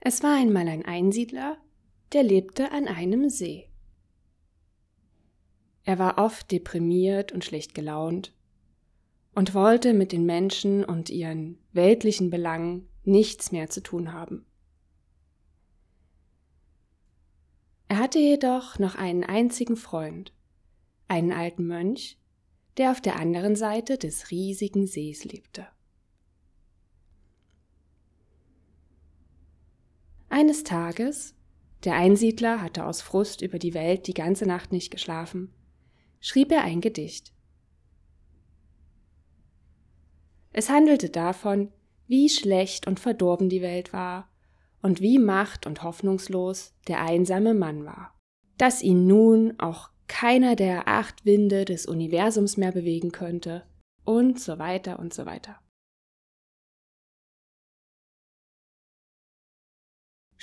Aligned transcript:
Es 0.00 0.22
war 0.22 0.34
einmal 0.34 0.66
ein 0.66 0.84
Einsiedler, 0.84 1.58
der 2.14 2.22
lebte 2.22 2.72
an 2.72 2.88
einem 2.88 3.28
See. 3.28 3.68
Er 5.84 5.98
war 5.98 6.18
oft 6.18 6.50
deprimiert 6.50 7.32
und 7.32 7.44
schlecht 7.44 7.74
gelaunt 7.74 8.34
und 9.34 9.54
wollte 9.54 9.92
mit 9.92 10.12
den 10.12 10.24
Menschen 10.24 10.84
und 10.84 11.10
ihren 11.10 11.58
weltlichen 11.72 12.30
Belangen 12.30 12.88
nichts 13.04 13.52
mehr 13.52 13.68
zu 13.68 13.82
tun 13.82 14.12
haben. 14.12 14.46
Er 17.88 17.98
hatte 17.98 18.18
jedoch 18.18 18.78
noch 18.78 18.94
einen 18.94 19.24
einzigen 19.24 19.76
Freund, 19.76 20.32
einen 21.08 21.32
alten 21.32 21.66
Mönch, 21.66 22.18
der 22.76 22.92
auf 22.92 23.00
der 23.00 23.16
anderen 23.16 23.56
Seite 23.56 23.98
des 23.98 24.30
riesigen 24.30 24.86
Sees 24.86 25.24
lebte. 25.24 25.66
Eines 30.32 30.62
Tages, 30.62 31.34
der 31.82 31.96
Einsiedler 31.96 32.62
hatte 32.62 32.86
aus 32.86 33.02
Frust 33.02 33.42
über 33.42 33.58
die 33.58 33.74
Welt 33.74 34.06
die 34.06 34.14
ganze 34.14 34.46
Nacht 34.46 34.70
nicht 34.70 34.92
geschlafen, 34.92 35.52
schrieb 36.20 36.52
er 36.52 36.62
ein 36.62 36.80
Gedicht. 36.80 37.32
Es 40.52 40.70
handelte 40.70 41.10
davon, 41.10 41.72
wie 42.06 42.28
schlecht 42.28 42.86
und 42.86 43.00
verdorben 43.00 43.48
die 43.48 43.60
Welt 43.60 43.92
war 43.92 44.28
und 44.82 45.00
wie 45.00 45.18
macht 45.18 45.66
und 45.66 45.82
hoffnungslos 45.82 46.74
der 46.86 47.02
einsame 47.02 47.52
Mann 47.52 47.84
war, 47.84 48.16
dass 48.56 48.82
ihn 48.82 49.08
nun 49.08 49.58
auch 49.58 49.90
keiner 50.06 50.54
der 50.54 50.86
acht 50.86 51.24
Winde 51.24 51.64
des 51.64 51.86
Universums 51.86 52.56
mehr 52.56 52.72
bewegen 52.72 53.10
könnte 53.10 53.64
und 54.04 54.38
so 54.38 54.60
weiter 54.60 55.00
und 55.00 55.12
so 55.12 55.26
weiter. 55.26 55.58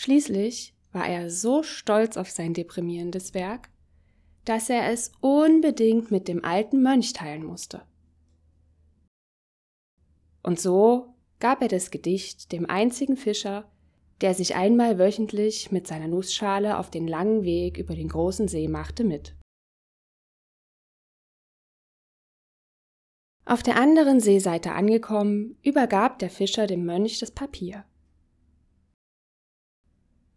Schließlich 0.08 0.74
war 0.94 1.06
er 1.06 1.30
so 1.30 1.64
stolz 1.64 2.16
auf 2.16 2.30
sein 2.30 2.54
deprimierendes 2.54 3.34
Werk, 3.34 3.68
dass 4.46 4.70
er 4.70 4.90
es 4.90 5.12
unbedingt 5.20 6.12
mit 6.12 6.30
dem 6.30 6.46
alten 6.46 6.82
Mönch 6.82 7.12
teilen 7.12 7.44
musste. 7.44 7.82
Und 10.44 10.62
so 10.62 11.14
gab 11.42 11.62
er 11.62 11.68
das 11.68 11.92
Gedicht 11.92 12.54
dem 12.54 12.70
einzigen 12.70 13.18
Fischer, 13.18 13.70
der 14.22 14.34
sich 14.34 14.56
einmal 14.56 14.98
wöchentlich 14.98 15.74
mit 15.74 15.88
seiner 15.88 16.08
Nussschale 16.08 16.78
auf 16.78 16.90
den 16.90 17.06
langen 17.06 17.44
Weg 17.44 17.78
über 17.78 17.94
den 17.94 18.08
großen 18.08 18.48
See 18.48 18.70
machte, 18.70 19.04
mit. 19.04 19.36
Auf 23.44 23.62
der 23.62 23.76
anderen 23.76 24.22
Seeseite 24.22 24.72
angekommen, 24.72 25.58
übergab 25.64 26.18
der 26.20 26.30
Fischer 26.30 26.66
dem 26.66 26.86
Mönch 26.86 27.20
das 27.20 27.32
Papier. 27.32 27.84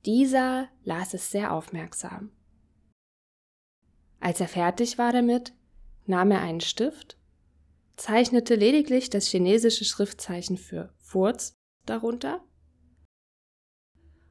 Dieser 0.06 0.68
las 0.82 1.14
es 1.14 1.30
sehr 1.30 1.52
aufmerksam. 1.52 2.30
Als 4.18 4.40
er 4.40 4.48
fertig 4.48 4.98
war 4.98 5.12
damit, 5.12 5.54
nahm 6.06 6.30
er 6.30 6.40
einen 6.40 6.60
Stift, 6.60 7.18
zeichnete 7.96 8.54
lediglich 8.54 9.10
das 9.10 9.26
chinesische 9.26 9.84
Schriftzeichen 9.84 10.56
für 10.56 10.92
Furz 10.98 11.54
darunter 11.86 12.44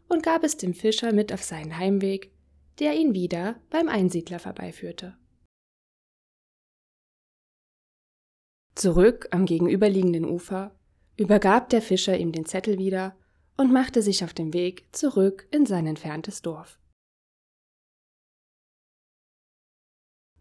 und 0.08 0.24
gab 0.24 0.44
es 0.44 0.58
dem 0.58 0.74
Fischer 0.74 1.14
mit 1.14 1.32
auf 1.32 1.44
seinen 1.44 1.78
Heimweg, 1.78 2.32
der 2.80 2.96
ihn 2.96 3.14
wieder 3.14 3.62
beim 3.70 3.90
Einsiedler 3.90 4.40
vorbeiführte. 4.40 5.18
Zurück 8.76 9.28
am 9.32 9.46
gegenüberliegenden 9.46 10.26
Ufer 10.26 10.76
übergab 11.18 11.70
der 11.70 11.82
Fischer 11.82 12.18
ihm 12.18 12.32
den 12.32 12.46
Zettel 12.46 12.78
wieder 12.78 13.16
und 13.60 13.74
machte 13.74 14.02
sich 14.02 14.24
auf 14.24 14.34
den 14.34 14.54
Weg 14.54 14.88
zurück 14.96 15.46
in 15.52 15.66
sein 15.66 15.86
entferntes 15.86 16.42
Dorf. 16.42 16.80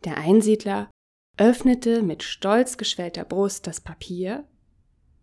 Der 0.04 0.18
Einsiedler 0.18 0.88
öffnete 1.36 2.02
mit 2.02 2.22
stolz 2.22 2.76
geschwellter 2.76 3.24
Brust 3.24 3.66
das 3.66 3.80
Papier, 3.80 4.48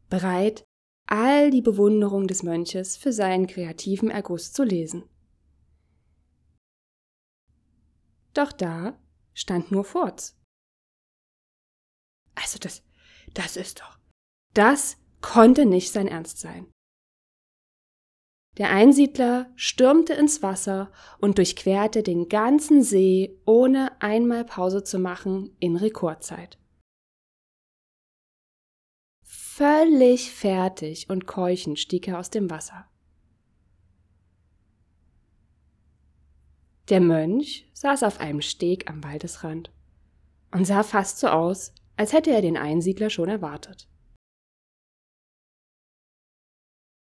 bereit, 0.09 0.66
all 1.07 1.51
die 1.51 1.61
Bewunderung 1.61 2.28
des 2.28 2.44
Mönches 2.44 2.97
für 2.97 3.13
seinen 3.13 3.47
kreativen 3.47 4.12
Erguss 4.12 4.51
zu 4.51 4.66
lesen. 4.66 5.07
Doch 8.33 8.51
da 8.51 9.01
stand 9.33 9.72
nur 9.72 9.85
Furz. 9.85 10.38
Also 12.35 12.59
das, 12.59 12.83
das 13.33 13.56
ist 13.56 13.79
doch, 13.79 13.97
das 14.53 14.97
konnte 15.22 15.66
nicht 15.66 15.94
sein 15.94 16.09
Ernst 16.09 16.39
sein. 16.39 16.75
Der 18.57 18.69
Einsiedler 18.69 19.51
stürmte 19.55 20.13
ins 20.13 20.41
Wasser 20.41 20.91
und 21.19 21.38
durchquerte 21.38 22.03
den 22.03 22.29
ganzen 22.29 22.83
See, 22.83 23.38
ohne 23.45 24.01
einmal 24.01 24.45
Pause 24.45 24.83
zu 24.83 24.97
machen, 24.97 25.55
in 25.59 25.75
Rekordzeit. 25.75 26.57
Völlig 29.23 30.31
fertig 30.31 31.09
und 31.09 31.27
keuchend 31.27 31.79
stieg 31.79 32.07
er 32.07 32.19
aus 32.19 32.29
dem 32.29 32.49
Wasser. 32.49 32.89
Der 36.89 37.01
Mönch 37.01 37.69
saß 37.73 38.03
auf 38.03 38.19
einem 38.19 38.41
Steg 38.41 38.89
am 38.89 39.03
Waldesrand 39.03 39.71
und 40.51 40.65
sah 40.65 40.83
fast 40.83 41.19
so 41.19 41.27
aus, 41.27 41.73
als 41.97 42.13
hätte 42.13 42.31
er 42.31 42.41
den 42.41 42.57
Einsiedler 42.57 43.09
schon 43.09 43.27
erwartet. 43.27 43.89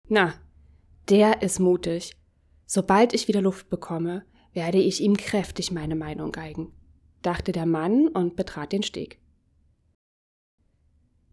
Na, 0.07 0.33
der 1.09 1.41
ist 1.41 1.59
mutig. 1.59 2.15
Sobald 2.65 3.13
ich 3.13 3.27
wieder 3.27 3.41
Luft 3.41 3.69
bekomme, 3.69 4.25
werde 4.53 4.79
ich 4.79 5.01
ihm 5.01 5.15
kräftig 5.15 5.71
meine 5.71 5.95
Meinung 5.95 6.31
geigen, 6.31 6.73
dachte 7.21 7.51
der 7.51 7.65
Mann 7.65 8.07
und 8.07 8.35
betrat 8.35 8.71
den 8.71 8.83
Steg. 8.83 9.19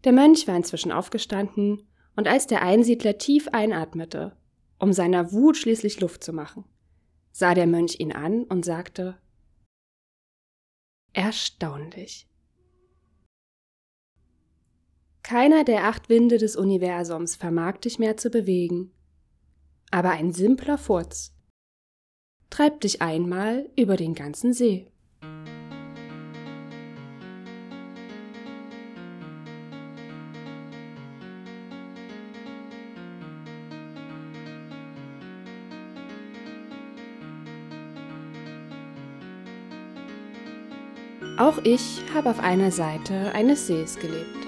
Der 0.05 0.13
Mönch 0.13 0.47
war 0.47 0.57
inzwischen 0.57 0.93
aufgestanden, 0.93 1.89
und 2.17 2.29
als 2.29 2.47
der 2.47 2.63
Einsiedler 2.63 3.19
tief 3.19 3.49
einatmete, 3.49 4.37
um 4.79 4.93
seiner 4.93 5.33
Wut 5.33 5.57
schließlich 5.57 6.01
Luft 6.01 6.23
zu 6.23 6.33
machen, 6.33 6.65
sah 7.33 7.55
der 7.55 7.67
Mönch 7.67 7.99
ihn 7.99 8.13
an 8.13 8.45
und 8.45 8.65
sagte 8.65 9.19
Erstaunlich. 11.13 12.29
Keiner 15.25 15.65
der 15.65 15.85
acht 15.85 16.09
Winde 16.09 16.39
des 16.39 16.55
Universums 16.55 17.35
vermag 17.35 17.79
dich 17.79 17.99
mehr 17.99 18.17
zu 18.17 18.31
bewegen, 18.31 18.93
aber 19.91 20.11
ein 20.11 20.33
simpler 20.33 20.79
Furz 20.79 21.33
treibt 22.51 22.85
dich 22.85 23.03
einmal 23.03 23.69
über 23.77 23.97
den 23.97 24.15
ganzen 24.15 24.53
See. 24.53 24.87
Auch 41.37 41.59
ich 41.65 42.01
habe 42.15 42.31
auf 42.31 42.39
einer 42.39 42.71
Seite 42.71 43.33
eines 43.35 43.67
Sees 43.67 43.99
gelebt. 43.99 44.44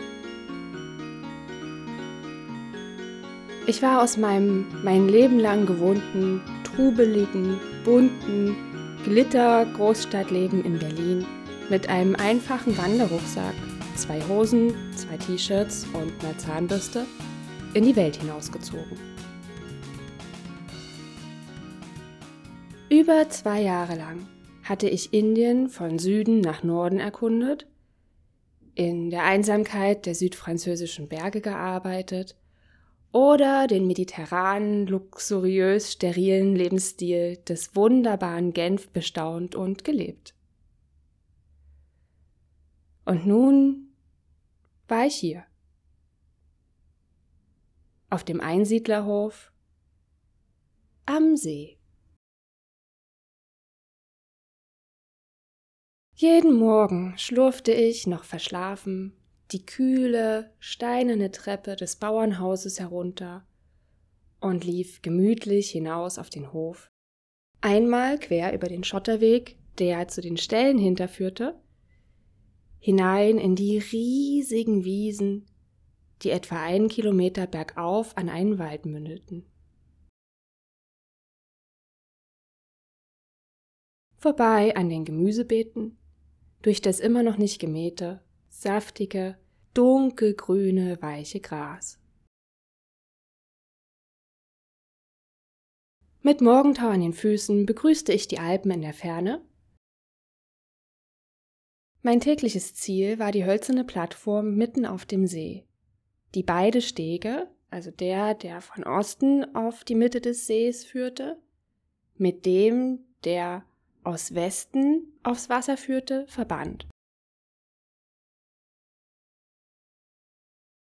Ich 3.69 3.83
war 3.83 4.01
aus 4.01 4.17
meinem 4.17 4.65
mein 4.85 5.09
Leben 5.09 5.41
lang 5.41 5.67
gewohnten, 5.67 6.41
trubeligen, 6.63 7.59
bunten 7.85 8.55
Glitter-Großstadtleben 9.03 10.65
in 10.65 10.79
Berlin 10.79 11.27
mit 11.69 11.89
einem 11.89 12.15
einfachen 12.15 12.79
Wanderrucksack, 12.79 13.55
zwei 13.97 14.21
Hosen, 14.29 14.73
zwei 14.95 15.17
T-Shirts 15.17 15.85
und 15.95 16.13
einer 16.25 16.39
Zahnbürste 16.39 17.07
in 17.75 17.83
die 17.83 17.97
Welt 17.97 18.15
hinausgezogen. 18.15 19.01
Über 22.89 23.29
zwei 23.31 23.63
Jahre 23.63 23.97
lang 23.97 24.29
hatte 24.63 24.89
ich 24.89 25.13
Indien 25.13 25.71
von 25.71 25.99
Süden 25.99 26.41
nach 26.41 26.63
Norden 26.63 27.01
erkundet, 27.01 27.67
in 28.77 29.11
der 29.11 29.25
Einsamkeit 29.25 30.07
der 30.07 30.15
südfranzösischen 30.15 31.09
Berge 31.09 31.41
gearbeitet 31.41 32.37
oder 33.13 33.67
den 33.67 33.87
mediterranen, 33.87 34.87
luxuriös 34.87 35.93
sterilen 35.93 36.55
Lebensstil 36.55 37.37
des 37.39 37.75
wunderbaren 37.75 38.53
Genf 38.53 38.89
bestaunt 38.91 39.55
und 39.55 39.85
gelebt. 39.85 40.35
Und 43.05 43.27
nun 43.27 43.95
war 44.89 45.07
ich 45.07 45.15
hier. 45.15 45.45
Auf 48.11 48.25
dem 48.25 48.41
Einsiedlerhof 48.41 49.53
am 51.07 51.37
See. 51.37 51.79
Jeden 56.15 56.57
Morgen 56.57 57.17
schlurfte 57.19 57.73
ich 57.73 58.07
noch 58.07 58.25
verschlafen 58.25 59.13
die 59.53 59.65
kühle, 59.65 60.53
steinerne 60.59 61.31
Treppe 61.31 61.77
des 61.77 61.97
Bauernhauses 61.97 62.81
herunter 62.81 63.47
und 64.41 64.65
lief 64.65 65.03
gemütlich 65.03 65.71
hinaus 65.71 66.19
auf 66.19 66.31
den 66.31 66.53
Hof. 66.53 66.91
Einmal 67.61 68.19
quer 68.19 68.53
über 68.55 68.69
den 68.69 68.85
Schotterweg, 68.85 69.59
der 69.79 70.09
zu 70.09 70.21
den 70.21 70.37
Ställen 70.37 70.79
hinterführte, 70.79 71.61
hinein 72.79 73.39
in 73.39 73.57
die 73.57 73.79
riesigen 73.79 74.85
Wiesen, 74.85 75.47
die 76.23 76.31
etwa 76.31 76.63
einen 76.63 76.89
Kilometer 76.89 77.47
bergauf 77.47 78.17
an 78.17 78.29
einen 78.29 78.59
Wald 78.59 78.87
mündeten. 78.87 79.45
Vorbei 84.17 84.75
an 84.77 84.89
den 84.89 85.05
Gemüsebeeten, 85.05 85.99
durch 86.63 86.81
das 86.81 87.01
immer 87.01 87.23
noch 87.23 87.37
nicht 87.37 87.61
gemähte, 87.61 88.26
saftige, 88.61 89.37
dunkelgrüne, 89.75 91.01
weiche 91.03 91.41
Gras. 91.41 91.99
Mit 96.23 96.41
Morgentau 96.41 96.89
an 96.89 97.03
den 97.03 97.13
Füßen 97.13 97.67
begrüßte 97.67 98.13
ich 98.13 98.29
die 98.29 98.39
Alpen 98.39 98.71
in 98.71 98.81
der 98.81 98.95
Ferne. 98.95 99.45
Mein 102.03 102.21
tägliches 102.21 102.75
Ziel 102.75 103.19
war 103.19 103.31
die 103.31 103.45
hölzerne 103.45 103.85
Plattform 103.85 104.55
mitten 104.55 104.87
auf 104.87 105.05
dem 105.05 105.27
See. 105.27 105.67
Die 106.35 106.43
beide 106.43 106.81
Stege, 106.81 107.49
also 107.69 107.91
der, 107.91 108.35
der 108.35 108.63
von 108.63 108.85
Osten 108.85 109.55
auf 109.55 109.85
die 109.85 109.95
Mitte 109.95 110.21
des 110.21 110.47
Sees 110.47 110.85
führte, 110.85 111.41
mit 112.17 112.47
dem, 112.47 113.01
der 113.25 113.67
aus 114.03 114.35
Westen 114.35 115.13
aufs 115.23 115.51
Wasser 115.51 115.77
führte, 115.77 116.27
verband. 116.29 116.89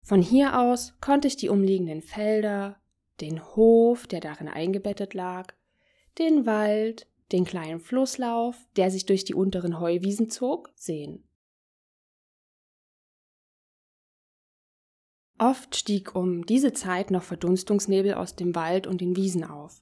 Von 0.04 0.22
hier 0.22 0.60
aus 0.60 0.94
konnte 1.00 1.30
ich 1.30 1.38
die 1.38 1.48
umliegenden 1.48 2.02
Felder, 2.02 2.78
den 3.22 3.42
Hof, 3.56 4.06
der 4.06 4.20
darin 4.20 4.50
eingebettet 4.50 5.14
lag, 5.14 5.54
den 6.20 6.46
Wald, 6.46 7.08
den 7.32 7.46
kleinen 7.46 7.80
Flusslauf, 7.80 8.58
der 8.76 8.92
sich 8.92 9.06
durch 9.06 9.24
die 9.24 9.34
unteren 9.34 9.80
Heuwiesen 9.80 10.30
zog, 10.30 10.72
sehen. 10.76 11.28
Oft 15.40 15.76
stieg 15.76 16.16
um 16.16 16.46
diese 16.46 16.74
Zeit 16.74 17.10
noch 17.10 17.24
Verdunstungsnebel 17.24 18.14
aus 18.14 18.36
dem 18.36 18.56
Wald 18.56 18.88
und 18.88 19.02
den 19.02 19.16
Wiesen 19.16 19.44
auf. 19.44 19.82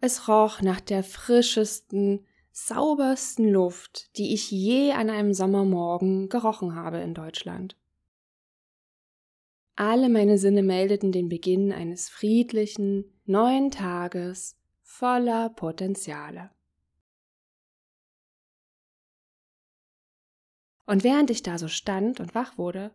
Es 0.00 0.28
roch 0.28 0.62
nach 0.62 0.80
der 0.80 1.04
frischesten, 1.04 2.26
saubersten 2.52 3.48
Luft, 3.48 4.16
die 4.18 4.34
ich 4.34 4.50
je 4.50 4.92
an 4.92 5.10
einem 5.10 5.32
Sommermorgen 5.32 6.28
gerochen 6.28 6.74
habe 6.74 6.98
in 6.98 7.14
Deutschland. 7.14 7.76
Alle 9.80 10.10
meine 10.10 10.36
Sinne 10.36 10.62
meldeten 10.62 11.10
den 11.10 11.30
Beginn 11.30 11.72
eines 11.72 12.10
friedlichen, 12.10 13.18
neuen 13.24 13.70
Tages 13.70 14.60
voller 14.82 15.48
Potenziale. 15.48 16.50
Und 20.84 21.02
während 21.02 21.30
ich 21.30 21.42
da 21.42 21.56
so 21.56 21.66
stand 21.66 22.20
und 22.20 22.34
wach 22.34 22.58
wurde, 22.58 22.94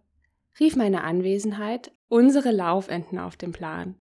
rief 0.59 0.75
meine 0.75 1.03
Anwesenheit 1.03 1.91
unsere 2.07 2.51
Laufenten 2.51 3.17
auf 3.17 3.35
den 3.35 3.51
Plan. 3.51 3.99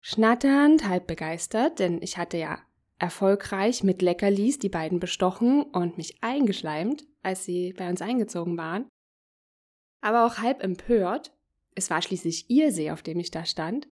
Schnatternd, 0.00 0.88
halb 0.88 1.06
begeistert, 1.06 1.78
denn 1.78 2.00
ich 2.00 2.16
hatte 2.16 2.38
ja 2.38 2.58
erfolgreich 2.98 3.84
mit 3.84 4.00
Leckerlis 4.00 4.58
die 4.58 4.70
beiden 4.70 4.98
bestochen 4.98 5.64
und 5.64 5.98
mich 5.98 6.22
eingeschleimt, 6.22 7.06
als 7.22 7.44
sie 7.44 7.74
bei 7.74 7.90
uns 7.90 8.00
eingezogen 8.00 8.56
waren, 8.56 8.88
aber 10.06 10.24
auch 10.24 10.38
halb 10.38 10.62
empört, 10.62 11.36
es 11.74 11.90
war 11.90 12.00
schließlich 12.00 12.48
ihr 12.48 12.70
See, 12.70 12.92
auf 12.92 13.02
dem 13.02 13.18
ich 13.18 13.32
da 13.32 13.44
stand, 13.44 13.88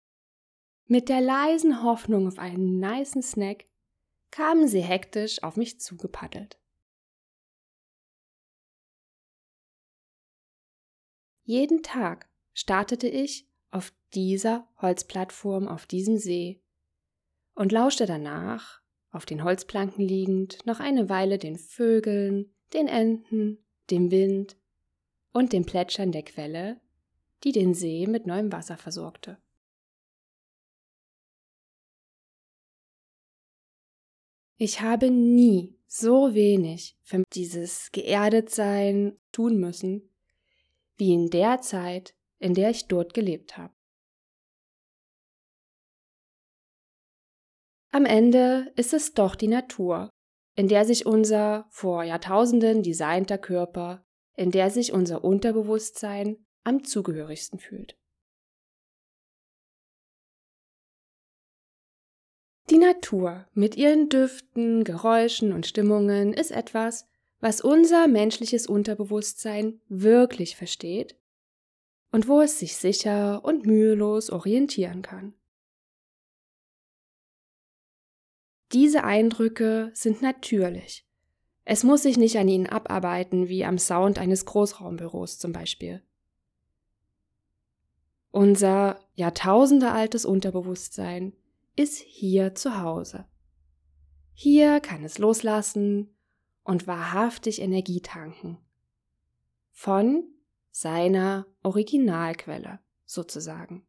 mit 0.87 1.08
der 1.08 1.20
leisen 1.20 1.82
Hoffnung 1.82 2.28
auf 2.28 2.38
einen 2.38 2.78
nicen 2.78 3.20
Snack 3.20 3.64
kamen 4.31 4.69
sie 4.69 4.81
hektisch 4.81 5.43
auf 5.43 5.56
mich 5.56 5.81
zugepaddelt. 5.81 6.58
Jeden 11.43 11.82
Tag 11.82 12.28
startete 12.52 13.08
ich 13.08 13.49
auf 13.72 13.93
dieser 14.14 14.69
Holzplattform 14.81 15.67
auf 15.67 15.84
diesem 15.84 16.17
See 16.17 16.62
und 17.55 17.72
lauschte 17.72 18.06
danach, 18.06 18.81
auf 19.10 19.26
den 19.26 19.43
Holzplanken 19.43 20.06
liegend, 20.06 20.64
noch 20.64 20.78
eine 20.78 21.08
Weile 21.08 21.38
den 21.38 21.58
Vögeln, 21.58 22.55
den 22.72 22.87
Enten, 22.87 23.64
dem 23.90 24.12
Wind 24.12 24.56
und 25.34 25.52
dem 25.52 25.66
Plätschern 25.66 26.12
der 26.12 26.22
Quelle, 26.22 26.81
die 27.42 27.52
den 27.52 27.75
See 27.75 28.06
mit 28.06 28.26
neuem 28.26 28.50
Wasser 28.52 28.78
versorgte. 28.78 29.36
Ich 34.56 34.81
habe 34.81 35.10
nie 35.10 35.76
so 35.86 36.34
wenig 36.34 36.96
für 37.02 37.25
dieses 37.34 37.90
Geerdetsein 37.90 39.19
tun 39.32 39.58
müssen, 39.58 40.08
wie 40.96 41.12
in 41.12 41.28
der 41.28 41.60
Zeit, 41.60 42.14
in 42.38 42.54
der 42.54 42.70
ich 42.70 42.86
dort 42.86 43.12
gelebt 43.12 43.58
habe. 43.58 43.75
Am 47.90 48.06
Ende 48.06 48.72
ist 48.76 48.94
es 48.94 49.14
doch 49.14 49.34
die 49.34 49.48
Natur, 49.48 50.10
in 50.54 50.69
der 50.69 50.84
sich 50.84 51.06
unser 51.06 51.66
vor 51.70 52.04
Jahrtausenden 52.04 52.84
designter 52.84 53.38
Körper 53.38 54.04
in 54.36 54.50
der 54.50 54.70
sich 54.70 54.92
unser 54.92 55.25
Unterbewusstsein 55.25 56.44
am 56.64 56.84
zugehörigsten 56.84 57.58
fühlt. 57.58 57.96
Die 62.70 62.78
Natur 62.78 63.46
mit 63.52 63.76
ihren 63.76 64.08
Düften, 64.08 64.84
Geräuschen 64.84 65.52
und 65.52 65.66
Stimmungen 65.66 66.32
ist 66.32 66.50
etwas, 66.50 67.06
was 67.40 67.60
unser 67.60 68.08
menschliches 68.08 68.66
Unterbewusstsein 68.66 69.82
wirklich 69.88 70.56
versteht 70.56 71.14
und 72.10 72.26
wo 72.26 72.40
es 72.40 72.58
sich 72.58 72.76
sicher 72.76 73.44
und 73.44 73.66
mühelos 73.66 74.31
orientieren 74.31 75.02
kann. 75.02 75.34
Diese 78.72 79.04
Eindrücke 79.04 79.90
sind 79.92 80.22
natürlich 80.22 81.04
es 81.64 81.82
muss 81.82 82.02
sich 82.02 82.16
nicht 82.16 82.37
an 82.37 82.49
ihnen 82.49 82.66
abarbeiten, 82.66 83.49
wie 83.49 83.64
am 83.64 83.78
Sound 83.78 84.19
eines 84.19 84.44
Großraumbüros 84.44 85.38
zum 85.38 85.52
Beispiel. 85.52 86.02
Unser 88.31 89.00
jahrtausendealtes 89.14 90.24
Unterbewusstsein 90.24 91.32
ist 91.77 91.98
hier 91.98 92.55
zu 92.55 92.81
Hause. 92.81 93.27
Hier 94.32 94.81
kann 94.81 95.05
es 95.05 95.19
loslassen 95.19 96.15
und 96.65 96.86
wahrhaftig 96.86 97.62
Energie 97.62 98.00
tanken. 98.00 98.58
Von 99.70 100.24
seiner 100.70 101.46
Originalquelle 101.62 102.81
sozusagen. 103.06 103.86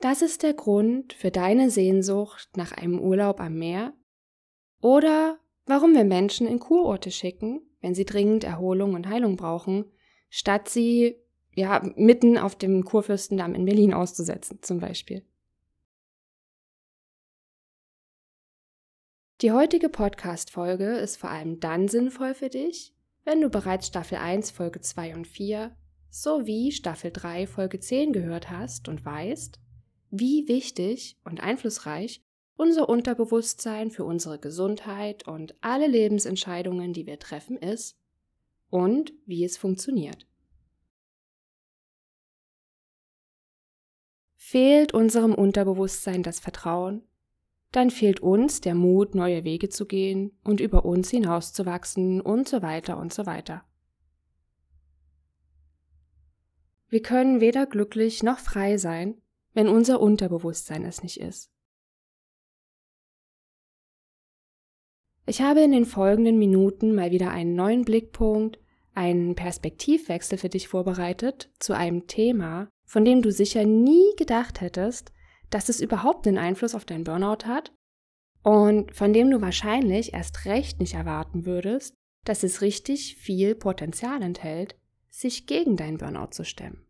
Das 0.00 0.22
ist 0.22 0.44
der 0.44 0.54
Grund 0.54 1.12
für 1.12 1.32
deine 1.32 1.70
Sehnsucht 1.70 2.56
nach 2.56 2.70
einem 2.70 3.00
Urlaub 3.00 3.40
am 3.40 3.54
Meer 3.54 3.94
oder 4.80 5.38
warum 5.66 5.94
wir 5.94 6.04
Menschen 6.04 6.46
in 6.46 6.60
Kurorte 6.60 7.10
schicken, 7.10 7.62
wenn 7.80 7.94
sie 7.94 8.04
dringend 8.04 8.44
Erholung 8.44 8.94
und 8.94 9.08
Heilung 9.08 9.36
brauchen, 9.36 9.86
statt 10.30 10.68
sie 10.68 11.16
ja 11.54 11.82
mitten 11.96 12.38
auf 12.38 12.54
dem 12.54 12.84
Kurfürstendamm 12.84 13.54
in 13.54 13.64
Berlin 13.64 13.92
auszusetzen, 13.92 14.62
zum 14.62 14.78
Beispiel. 14.78 15.24
Die 19.40 19.52
heutige 19.52 19.88
Podcast-Folge 19.88 20.96
ist 20.96 21.16
vor 21.16 21.30
allem 21.30 21.58
dann 21.60 21.88
sinnvoll 21.88 22.34
für 22.34 22.48
dich, 22.48 22.94
wenn 23.24 23.40
du 23.40 23.50
bereits 23.50 23.88
Staffel 23.88 24.18
1, 24.18 24.52
Folge 24.52 24.80
2 24.80 25.14
und 25.14 25.26
4 25.26 25.76
sowie 26.10 26.72
Staffel 26.72 27.10
3, 27.12 27.46
Folge 27.46 27.80
10 27.80 28.12
gehört 28.12 28.50
hast 28.50 28.88
und 28.88 29.04
weißt, 29.04 29.60
wie 30.10 30.48
wichtig 30.48 31.16
und 31.24 31.40
einflussreich 31.40 32.22
unser 32.56 32.88
Unterbewusstsein 32.88 33.90
für 33.90 34.04
unsere 34.04 34.38
Gesundheit 34.38 35.28
und 35.28 35.54
alle 35.60 35.86
Lebensentscheidungen, 35.86 36.92
die 36.92 37.06
wir 37.06 37.18
treffen, 37.18 37.56
ist 37.56 37.96
und 38.68 39.12
wie 39.26 39.44
es 39.44 39.56
funktioniert. 39.56 40.26
Fehlt 44.36 44.92
unserem 44.92 45.34
Unterbewusstsein 45.34 46.22
das 46.22 46.40
Vertrauen, 46.40 47.02
dann 47.70 47.90
fehlt 47.90 48.20
uns 48.20 48.60
der 48.60 48.74
Mut, 48.74 49.14
neue 49.14 49.44
Wege 49.44 49.68
zu 49.68 49.86
gehen 49.86 50.36
und 50.42 50.60
über 50.60 50.84
uns 50.84 51.10
hinauszuwachsen 51.10 52.20
und 52.20 52.48
so 52.48 52.62
weiter 52.62 52.96
und 52.96 53.12
so 53.12 53.26
weiter. 53.26 53.64
Wir 56.88 57.02
können 57.02 57.40
weder 57.40 57.66
glücklich 57.66 58.22
noch 58.22 58.38
frei 58.38 58.78
sein, 58.78 59.20
wenn 59.58 59.68
unser 59.68 60.00
Unterbewusstsein 60.00 60.84
es 60.84 61.02
nicht 61.02 61.18
ist. 61.18 61.50
Ich 65.26 65.42
habe 65.42 65.62
in 65.62 65.72
den 65.72 65.84
folgenden 65.84 66.38
Minuten 66.38 66.94
mal 66.94 67.10
wieder 67.10 67.32
einen 67.32 67.56
neuen 67.56 67.84
Blickpunkt, 67.84 68.60
einen 68.94 69.34
Perspektivwechsel 69.34 70.38
für 70.38 70.48
dich 70.48 70.68
vorbereitet 70.68 71.50
zu 71.58 71.72
einem 71.72 72.06
Thema, 72.06 72.68
von 72.86 73.04
dem 73.04 73.20
du 73.20 73.32
sicher 73.32 73.64
nie 73.64 74.14
gedacht 74.16 74.60
hättest, 74.60 75.10
dass 75.50 75.68
es 75.68 75.80
überhaupt 75.80 76.28
einen 76.28 76.38
Einfluss 76.38 76.76
auf 76.76 76.84
dein 76.84 77.02
Burnout 77.02 77.44
hat 77.44 77.72
und 78.44 78.94
von 78.94 79.12
dem 79.12 79.28
du 79.28 79.40
wahrscheinlich 79.40 80.14
erst 80.14 80.44
recht 80.44 80.78
nicht 80.78 80.94
erwarten 80.94 81.46
würdest, 81.46 81.94
dass 82.24 82.44
es 82.44 82.62
richtig 82.62 83.16
viel 83.16 83.56
Potenzial 83.56 84.22
enthält, 84.22 84.76
sich 85.10 85.48
gegen 85.48 85.76
deinen 85.76 85.98
Burnout 85.98 86.30
zu 86.30 86.44
stemmen. 86.44 86.87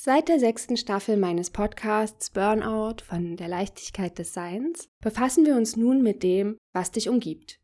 Seit 0.00 0.28
der 0.28 0.38
sechsten 0.38 0.76
Staffel 0.76 1.16
meines 1.16 1.50
Podcasts 1.50 2.30
Burnout 2.30 3.02
von 3.04 3.36
der 3.36 3.48
Leichtigkeit 3.48 4.16
des 4.16 4.32
Seins 4.32 4.88
befassen 5.00 5.44
wir 5.44 5.56
uns 5.56 5.76
nun 5.76 6.02
mit 6.02 6.22
dem, 6.22 6.56
was 6.72 6.92
dich 6.92 7.08
umgibt. 7.08 7.58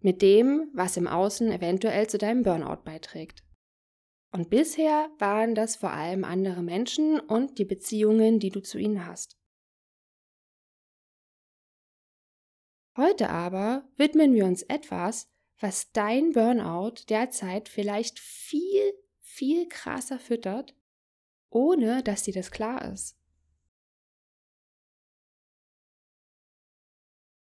Mit 0.00 0.22
dem, 0.22 0.70
was 0.72 0.96
im 0.96 1.06
Außen 1.06 1.52
eventuell 1.52 2.08
zu 2.08 2.16
deinem 2.16 2.44
Burnout 2.44 2.82
beiträgt. 2.82 3.44
Und 4.32 4.48
bisher 4.48 5.10
waren 5.18 5.54
das 5.54 5.76
vor 5.76 5.90
allem 5.90 6.24
andere 6.24 6.62
Menschen 6.62 7.20
und 7.20 7.58
die 7.58 7.66
Beziehungen, 7.66 8.40
die 8.40 8.48
du 8.48 8.62
zu 8.62 8.78
ihnen 8.78 9.04
hast. 9.04 9.36
Heute 12.96 13.28
aber 13.28 13.86
widmen 13.96 14.32
wir 14.32 14.46
uns 14.46 14.62
etwas, 14.62 15.28
was 15.60 15.92
dein 15.92 16.32
Burnout 16.32 17.04
derzeit 17.10 17.68
vielleicht 17.68 18.18
viel, 18.18 18.94
viel 19.20 19.68
krasser 19.68 20.18
füttert 20.18 20.74
ohne 21.50 22.02
dass 22.02 22.22
dir 22.22 22.34
das 22.34 22.50
klar 22.50 22.84
ist. 22.92 23.16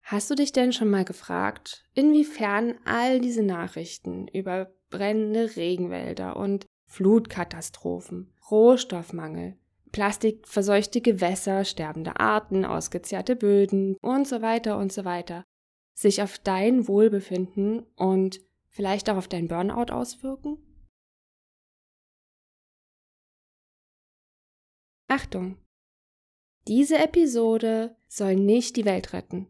Hast 0.03 0.29
du 0.29 0.35
dich 0.35 0.51
denn 0.51 0.73
schon 0.73 0.89
mal 0.89 1.05
gefragt, 1.05 1.85
inwiefern 1.93 2.75
all 2.83 3.21
diese 3.21 3.43
Nachrichten 3.43 4.27
über 4.27 4.73
brennende 4.89 5.55
Regenwälder 5.55 6.35
und 6.35 6.65
Flutkatastrophen, 6.85 8.33
Rohstoffmangel, 8.51 9.57
plastikverseuchte 9.93 10.99
Gewässer, 10.99 11.63
sterbende 11.63 12.19
Arten, 12.19 12.65
ausgezehrte 12.65 13.37
Böden 13.37 13.95
und 14.01 14.27
so 14.27 14.41
weiter 14.41 14.77
und 14.77 14.91
so 14.91 15.05
weiter 15.05 15.45
sich 15.93 16.21
auf 16.21 16.39
dein 16.39 16.87
Wohlbefinden 16.87 17.83
und 17.95 18.41
vielleicht 18.69 19.09
auch 19.09 19.17
auf 19.17 19.27
dein 19.27 19.47
Burnout 19.47 19.93
auswirken? 19.93 20.57
Achtung! 25.13 25.57
Diese 26.69 26.97
Episode 26.97 27.97
soll 28.07 28.37
nicht 28.37 28.77
die 28.77 28.85
Welt 28.85 29.11
retten. 29.11 29.47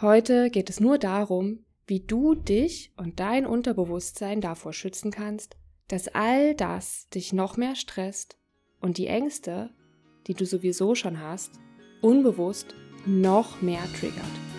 Heute 0.00 0.48
geht 0.48 0.70
es 0.70 0.78
nur 0.78 0.98
darum, 0.98 1.64
wie 1.88 1.98
du 1.98 2.36
dich 2.36 2.92
und 2.96 3.18
dein 3.18 3.46
Unterbewusstsein 3.46 4.40
davor 4.40 4.72
schützen 4.72 5.10
kannst, 5.10 5.56
dass 5.88 6.06
all 6.06 6.54
das 6.54 7.08
dich 7.08 7.32
noch 7.32 7.56
mehr 7.56 7.74
stresst 7.74 8.38
und 8.80 8.96
die 8.96 9.08
Ängste, 9.08 9.70
die 10.28 10.34
du 10.34 10.46
sowieso 10.46 10.94
schon 10.94 11.18
hast, 11.18 11.58
unbewusst 12.00 12.76
noch 13.04 13.60
mehr 13.60 13.82
triggert. 13.98 14.51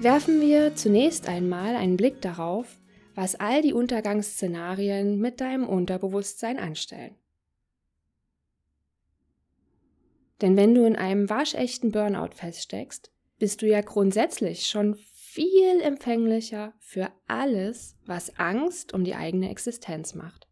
Werfen 0.00 0.40
wir 0.40 0.74
zunächst 0.74 1.28
einmal 1.28 1.74
einen 1.74 1.96
Blick 1.96 2.20
darauf, 2.20 2.80
was 3.14 3.34
all 3.34 3.62
die 3.62 3.72
Untergangsszenarien 3.72 5.18
mit 5.18 5.40
deinem 5.40 5.66
Unterbewusstsein 5.66 6.58
anstellen. 6.58 7.16
Denn 10.42 10.56
wenn 10.56 10.74
du 10.74 10.84
in 10.84 10.96
einem 10.96 11.30
waschechten 11.30 11.92
Burnout 11.92 12.34
feststeckst, 12.34 13.10
bist 13.38 13.62
du 13.62 13.66
ja 13.66 13.80
grundsätzlich 13.80 14.66
schon 14.66 14.96
viel 15.14 15.80
empfänglicher 15.80 16.74
für 16.78 17.10
alles, 17.26 17.96
was 18.04 18.38
Angst 18.38 18.92
um 18.92 19.02
die 19.02 19.14
eigene 19.14 19.50
Existenz 19.50 20.14
macht. 20.14 20.46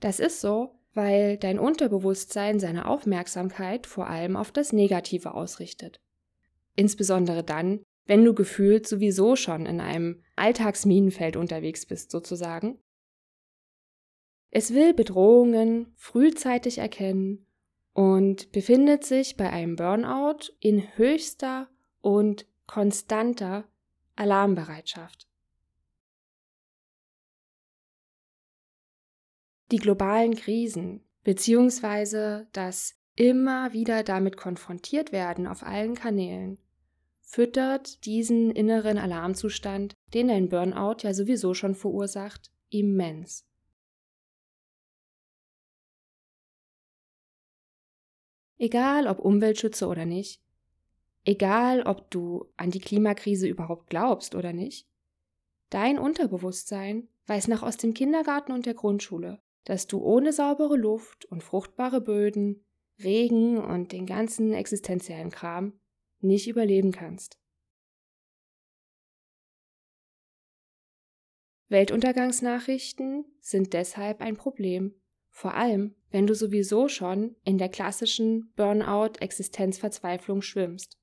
Das 0.00 0.18
ist 0.18 0.40
so, 0.40 0.78
weil 0.94 1.36
dein 1.36 1.58
Unterbewusstsein 1.58 2.58
seine 2.58 2.86
Aufmerksamkeit 2.88 3.86
vor 3.86 4.06
allem 4.06 4.36
auf 4.36 4.50
das 4.50 4.72
Negative 4.72 5.34
ausrichtet. 5.34 6.00
Insbesondere 6.76 7.42
dann, 7.42 7.82
wenn 8.04 8.24
du 8.24 8.34
gefühlt 8.34 8.86
sowieso 8.86 9.34
schon 9.34 9.66
in 9.66 9.80
einem 9.80 10.22
Alltagsminenfeld 10.36 11.36
unterwegs 11.36 11.86
bist, 11.86 12.10
sozusagen. 12.10 12.78
Es 14.50 14.72
will 14.72 14.94
Bedrohungen 14.94 15.92
frühzeitig 15.96 16.78
erkennen 16.78 17.46
und 17.92 18.52
befindet 18.52 19.04
sich 19.04 19.36
bei 19.36 19.50
einem 19.50 19.76
Burnout 19.76 20.52
in 20.60 20.96
höchster 20.96 21.68
und 22.00 22.46
konstanter 22.66 23.64
Alarmbereitschaft. 24.14 25.26
Die 29.72 29.78
globalen 29.78 30.36
Krisen 30.36 31.02
beziehungsweise 31.24 32.46
das 32.52 32.94
immer 33.16 33.72
wieder 33.72 34.04
damit 34.04 34.36
konfrontiert 34.36 35.10
werden 35.10 35.46
auf 35.46 35.64
allen 35.64 35.94
Kanälen 35.94 36.58
füttert 37.26 38.06
diesen 38.06 38.52
inneren 38.52 38.98
Alarmzustand, 38.98 39.94
den 40.14 40.30
ein 40.30 40.48
Burnout 40.48 40.98
ja 41.02 41.12
sowieso 41.12 41.54
schon 41.54 41.74
verursacht, 41.74 42.52
immens. 42.70 43.44
Egal 48.58 49.06
ob 49.08 49.18
Umweltschütze 49.18 49.88
oder 49.88 50.06
nicht, 50.06 50.40
egal 51.24 51.82
ob 51.82 52.10
du 52.10 52.46
an 52.56 52.70
die 52.70 52.80
Klimakrise 52.80 53.48
überhaupt 53.48 53.90
glaubst 53.90 54.34
oder 54.34 54.52
nicht, 54.52 54.88
dein 55.68 55.98
Unterbewusstsein 55.98 57.08
weiß 57.26 57.48
nach 57.48 57.64
aus 57.64 57.76
dem 57.76 57.92
Kindergarten 57.92 58.52
und 58.52 58.66
der 58.66 58.74
Grundschule, 58.74 59.42
dass 59.64 59.88
du 59.88 59.98
ohne 59.98 60.32
saubere 60.32 60.76
Luft 60.76 61.24
und 61.26 61.42
fruchtbare 61.42 62.00
Böden, 62.00 62.64
Regen 63.02 63.58
und 63.58 63.90
den 63.90 64.06
ganzen 64.06 64.52
existenziellen 64.54 65.30
Kram 65.30 65.78
nicht 66.26 66.48
überleben 66.48 66.92
kannst. 66.92 67.38
Weltuntergangsnachrichten 71.68 73.24
sind 73.40 73.72
deshalb 73.72 74.20
ein 74.20 74.36
Problem, 74.36 74.94
vor 75.30 75.54
allem 75.54 75.96
wenn 76.10 76.26
du 76.26 76.34
sowieso 76.34 76.88
schon 76.88 77.36
in 77.44 77.58
der 77.58 77.68
klassischen 77.68 78.52
Burnout-Existenzverzweiflung 78.54 80.42
schwimmst. 80.42 80.98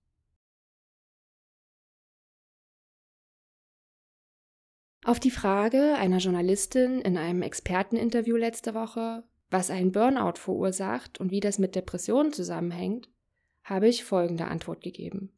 Auf 5.06 5.20
die 5.20 5.32
Frage 5.32 5.96
einer 5.96 6.20
Journalistin 6.20 7.01
in 7.01 7.18
einem 7.18 7.42
Experteninterview 7.42 8.38
letzte 8.38 8.74
Woche, 8.74 9.25
was 9.50 9.70
ein 9.70 9.92
Burnout 9.92 10.38
verursacht 10.38 11.20
und 11.20 11.30
wie 11.30 11.42
das 11.42 11.60
mit 11.60 11.75
Depressionen 11.75 12.32
zusammenhängt, 12.32 13.10
habe 13.63 13.88
ich 13.88 14.03
folgende 14.03 14.46
Antwort 14.46 14.82
gegeben. 14.82 15.32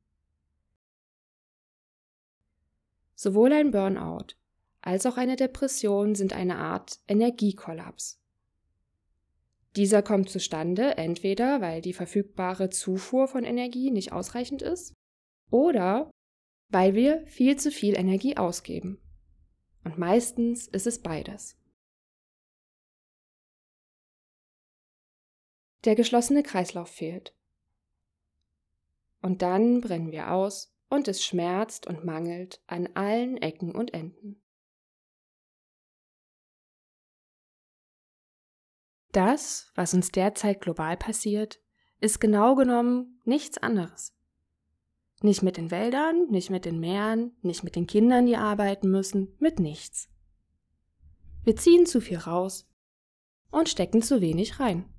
Sowohl 3.15 3.53
ein 3.53 3.71
Burnout 3.71 4.35
als 4.81 5.05
auch 5.05 5.17
eine 5.17 5.35
Depression 5.35 6.13
sind 6.13 6.33
eine 6.33 6.57
Art 6.57 6.99
Energiekollaps. 7.07 8.21
Dieser 9.75 10.01
kommt 10.03 10.29
zustande 10.29 10.95
entweder, 10.97 11.59
weil 11.59 11.81
die 11.81 11.93
verfügbare 11.93 12.69
Zufuhr 12.69 13.27
von 13.27 13.43
Energie 13.43 13.91
nicht 13.91 14.11
ausreichend 14.11 14.61
ist 14.61 14.93
oder 15.49 16.11
weil 16.69 16.93
wir 16.93 17.25
viel 17.27 17.57
zu 17.57 17.71
viel 17.71 17.97
Energie 17.97 18.37
ausgeben. 18.37 18.99
Und 19.83 19.97
meistens 19.97 20.67
ist 20.67 20.87
es 20.87 21.01
beides. 21.01 21.57
Der 25.83 25.95
geschlossene 25.95 26.41
Kreislauf 26.41 26.89
fehlt. 26.89 27.35
Und 29.25 29.41
dann 29.41 29.81
brennen 29.81 30.11
wir 30.11 30.31
aus 30.31 30.71
und 30.87 31.07
es 31.07 31.23
schmerzt 31.25 31.87
und 31.87 32.05
mangelt 32.05 32.61
an 32.67 32.87
allen 32.93 33.37
Ecken 33.37 33.73
und 33.73 33.91
Enden. 33.91 34.39
Das, 39.11 39.71
was 39.73 39.95
uns 39.95 40.11
derzeit 40.11 40.61
global 40.61 40.95
passiert, 40.95 41.59
ist 41.99 42.21
genau 42.21 42.53
genommen 42.53 43.19
nichts 43.23 43.57
anderes. 43.57 44.15
Nicht 45.23 45.41
mit 45.41 45.57
den 45.57 45.71
Wäldern, 45.71 46.27
nicht 46.29 46.51
mit 46.51 46.63
den 46.63 46.79
Meeren, 46.79 47.35
nicht 47.41 47.63
mit 47.63 47.75
den 47.75 47.87
Kindern, 47.87 48.27
die 48.27 48.37
arbeiten 48.37 48.91
müssen, 48.91 49.35
mit 49.39 49.57
nichts. 49.57 50.07
Wir 51.43 51.55
ziehen 51.55 51.87
zu 51.87 51.99
viel 51.99 52.19
raus 52.19 52.69
und 53.49 53.69
stecken 53.69 54.03
zu 54.03 54.21
wenig 54.21 54.59
rein. 54.59 54.94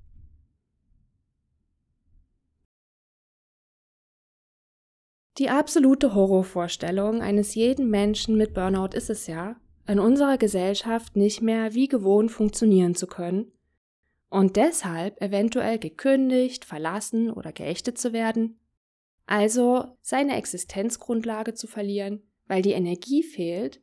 Die 5.37 5.49
absolute 5.49 6.15
Horrorvorstellung 6.15 7.21
eines 7.21 7.53
jeden 7.53 7.89
Menschen 7.89 8.37
mit 8.37 8.55
Burnout 8.55 8.95
ist 8.95 9.09
es 9.11 9.27
ja, 9.27 9.55
in 9.87 9.99
unserer 9.99 10.37
Gesellschaft 10.37 11.15
nicht 11.15 11.41
mehr 11.41 11.75
wie 11.75 11.87
gewohnt 11.87 12.31
funktionieren 12.31 12.95
zu 12.95 13.05
können 13.05 13.51
und 14.29 14.55
deshalb 14.55 15.21
eventuell 15.21 15.77
gekündigt, 15.77 16.65
verlassen 16.65 17.31
oder 17.31 17.51
geächtet 17.51 17.97
zu 17.97 18.13
werden, 18.13 18.59
also 19.27 19.85
seine 20.01 20.35
Existenzgrundlage 20.37 21.53
zu 21.53 21.67
verlieren, 21.67 22.23
weil 22.47 22.61
die 22.61 22.71
Energie 22.71 23.23
fehlt. 23.23 23.81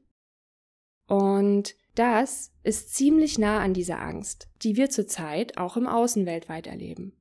Und 1.07 1.77
das 1.95 2.53
ist 2.65 2.95
ziemlich 2.95 3.39
nah 3.39 3.61
an 3.61 3.75
dieser 3.75 4.01
Angst, 4.01 4.49
die 4.63 4.77
wir 4.77 4.91
zurzeit 4.91 5.57
auch 5.57 5.77
im 5.77 5.87
Außen 5.87 6.27
weltweit 6.27 6.67
erleben. 6.67 7.17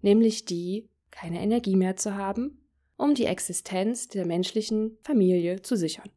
Nämlich 0.00 0.44
die, 0.44 0.88
keine 1.12 1.40
Energie 1.40 1.76
mehr 1.76 1.96
zu 1.96 2.16
haben, 2.16 2.68
um 2.96 3.14
die 3.14 3.26
Existenz 3.26 4.08
der 4.08 4.26
menschlichen 4.26 4.98
Familie 5.02 5.62
zu 5.62 5.76
sichern. 5.76 6.10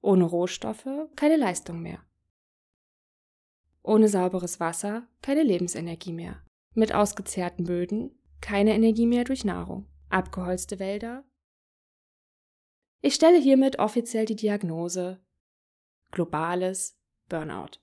Ohne 0.00 0.24
Rohstoffe 0.24 0.88
keine 1.14 1.36
Leistung 1.36 1.82
mehr. 1.82 2.02
Ohne 3.82 4.08
sauberes 4.08 4.60
Wasser 4.60 5.06
keine 5.20 5.42
Lebensenergie 5.42 6.12
mehr. 6.12 6.42
Mit 6.74 6.94
ausgezehrten 6.94 7.64
Böden 7.64 8.18
keine 8.40 8.74
Energie 8.74 9.06
mehr 9.06 9.24
durch 9.24 9.44
Nahrung. 9.44 9.86
Abgeholzte 10.08 10.78
Wälder. 10.78 11.24
Ich 13.02 13.14
stelle 13.14 13.38
hiermit 13.38 13.78
offiziell 13.78 14.24
die 14.24 14.36
Diagnose 14.36 15.20
globales 16.10 16.98
Burnout. 17.28 17.78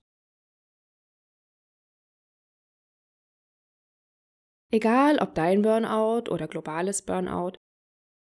Egal 4.70 5.18
ob 5.18 5.34
dein 5.34 5.62
Burnout 5.62 6.30
oder 6.30 6.46
globales 6.46 7.02
Burnout, 7.02 7.52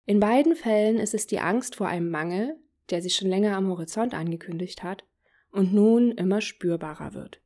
in 0.05 0.19
beiden 0.19 0.55
Fällen 0.55 0.97
ist 0.97 1.13
es 1.13 1.27
die 1.27 1.39
Angst 1.39 1.75
vor 1.75 1.87
einem 1.87 2.09
Mangel, 2.09 2.57
der 2.89 3.01
sich 3.01 3.15
schon 3.15 3.27
länger 3.27 3.55
am 3.55 3.67
Horizont 3.67 4.13
angekündigt 4.13 4.81
hat 4.81 5.05
und 5.51 5.73
nun 5.73 6.11
immer 6.11 6.41
spürbarer 6.41 7.13
wird. 7.13 7.41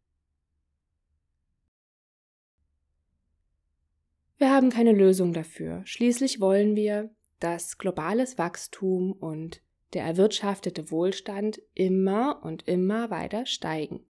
Wir 4.37 4.51
haben 4.51 4.69
keine 4.69 4.91
Lösung 4.91 5.33
dafür. 5.33 5.81
Schließlich 5.85 6.39
wollen 6.39 6.75
wir, 6.75 7.09
dass 7.39 7.77
globales 7.77 8.37
Wachstum 8.37 9.11
und 9.11 9.61
der 9.93 10.03
erwirtschaftete 10.03 10.91
Wohlstand 10.91 11.61
immer 11.73 12.43
und 12.43 12.67
immer 12.67 13.09
weiter 13.09 13.45
steigen. 13.45 14.05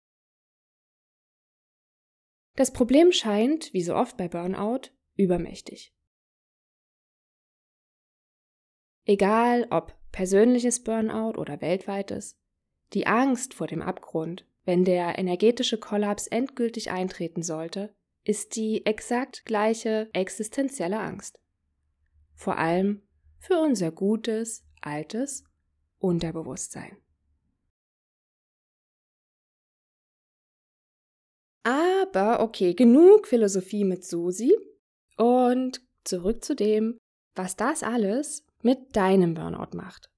Das 2.61 2.75
Problem 2.75 3.11
scheint, 3.11 3.73
wie 3.73 3.81
so 3.81 3.97
oft 3.97 4.19
bei 4.19 4.29
Burnout, 4.29 4.90
übermächtig. 5.17 5.95
Egal 9.07 9.67
ob 9.71 9.97
persönliches 10.12 10.85
Burnout 10.85 11.38
oder 11.38 11.62
weltweites, 11.62 12.38
die 12.93 13.07
Angst 13.07 13.55
vor 13.55 13.67
dem 13.67 13.81
Abgrund, 13.81 14.47
wenn 14.67 14.85
der 14.85 15.19
energetische 15.19 15.79
Kollaps 15.79 16.26
endgültig 16.26 16.90
eintreten 16.90 17.43
sollte, 17.43 17.95
ist 18.25 18.57
die 18.57 18.85
exakt 18.85 19.47
gleiche 19.47 20.11
existenzielle 20.12 21.00
Angst. 21.00 21.40
Vor 22.35 22.59
allem 22.59 23.00
für 23.38 23.59
unser 23.59 23.90
gutes, 23.90 24.67
altes 24.83 25.45
Unterbewusstsein. 25.99 26.99
Aber 31.62 32.40
okay, 32.40 32.75
genug 32.75 33.26
Philosophie 33.26 33.85
mit 33.85 34.05
Susi 34.05 34.57
und 35.17 35.83
zurück 36.05 36.43
zu 36.43 36.55
dem, 36.55 36.99
was 37.35 37.56
das 37.56 37.82
alles 37.82 38.47
mit 38.63 38.97
deinem 38.97 39.35
Burnout 39.35 39.76
macht. 39.76 40.11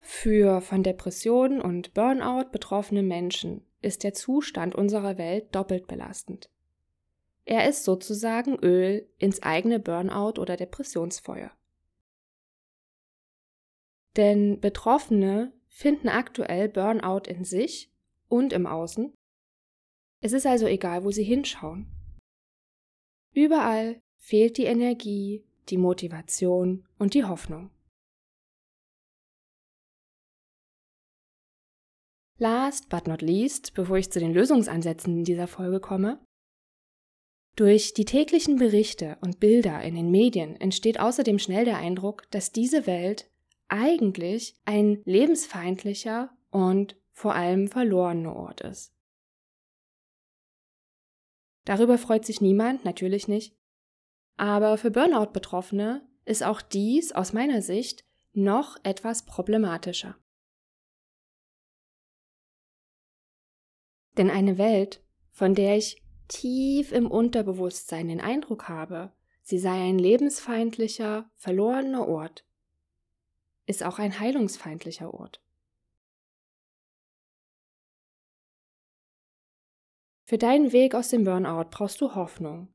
Für 0.00 0.60
von 0.60 0.82
Depressionen 0.82 1.60
und 1.60 1.94
Burnout 1.94 2.50
betroffene 2.52 3.02
Menschen 3.02 3.66
ist 3.82 4.04
der 4.04 4.14
Zustand 4.14 4.74
unserer 4.74 5.18
Welt 5.18 5.54
doppelt 5.54 5.86
belastend. 5.86 6.50
Er 7.44 7.68
ist 7.68 7.84
sozusagen 7.84 8.58
Öl 8.58 9.08
ins 9.18 9.42
eigene 9.42 9.78
Burnout 9.78 10.40
oder 10.40 10.56
Depressionsfeuer. 10.56 11.52
Denn 14.16 14.60
Betroffene 14.60 15.52
finden 15.76 16.08
aktuell 16.08 16.70
Burnout 16.70 17.28
in 17.28 17.44
sich 17.44 17.92
und 18.28 18.54
im 18.54 18.66
Außen. 18.66 19.12
Es 20.22 20.32
ist 20.32 20.46
also 20.46 20.66
egal, 20.66 21.04
wo 21.04 21.10
sie 21.10 21.22
hinschauen. 21.22 21.86
Überall 23.34 24.00
fehlt 24.16 24.56
die 24.56 24.64
Energie, 24.64 25.44
die 25.68 25.76
Motivation 25.76 26.88
und 26.98 27.12
die 27.12 27.24
Hoffnung. 27.24 27.70
Last 32.38 32.88
but 32.88 33.06
not 33.06 33.20
least, 33.20 33.74
bevor 33.74 33.98
ich 33.98 34.10
zu 34.10 34.18
den 34.18 34.32
Lösungsansätzen 34.32 35.18
in 35.18 35.24
dieser 35.24 35.46
Folge 35.46 35.80
komme, 35.80 36.24
durch 37.54 37.92
die 37.92 38.06
täglichen 38.06 38.56
Berichte 38.56 39.18
und 39.20 39.40
Bilder 39.40 39.82
in 39.82 39.94
den 39.94 40.10
Medien 40.10 40.56
entsteht 40.56 40.98
außerdem 40.98 41.38
schnell 41.38 41.66
der 41.66 41.76
Eindruck, 41.76 42.30
dass 42.30 42.52
diese 42.52 42.86
Welt 42.86 43.30
eigentlich 43.68 44.60
ein 44.64 45.02
lebensfeindlicher 45.04 46.36
und 46.50 46.96
vor 47.12 47.34
allem 47.34 47.68
verlorener 47.68 48.36
Ort 48.36 48.60
ist. 48.60 48.94
Darüber 51.64 51.98
freut 51.98 52.24
sich 52.24 52.40
niemand, 52.40 52.84
natürlich 52.84 53.26
nicht. 53.26 53.56
Aber 54.36 54.78
für 54.78 54.90
Burnout-Betroffene 54.90 56.06
ist 56.24 56.44
auch 56.44 56.62
dies 56.62 57.12
aus 57.12 57.32
meiner 57.32 57.62
Sicht 57.62 58.04
noch 58.32 58.76
etwas 58.84 59.24
problematischer. 59.24 60.16
Denn 64.16 64.30
eine 64.30 64.58
Welt, 64.58 65.02
von 65.30 65.54
der 65.54 65.76
ich 65.76 66.02
tief 66.28 66.92
im 66.92 67.10
Unterbewusstsein 67.10 68.08
den 68.08 68.20
Eindruck 68.20 68.68
habe, 68.68 69.12
sie 69.42 69.58
sei 69.58 69.88
ein 69.88 69.98
lebensfeindlicher, 69.98 71.30
verlorener 71.34 72.06
Ort, 72.08 72.45
ist 73.66 73.84
auch 73.84 73.98
ein 73.98 74.18
heilungsfeindlicher 74.18 75.12
Ort. 75.12 75.40
Für 80.24 80.38
deinen 80.38 80.72
Weg 80.72 80.94
aus 80.94 81.08
dem 81.08 81.24
Burnout 81.24 81.70
brauchst 81.70 82.00
du 82.00 82.14
Hoffnung, 82.14 82.68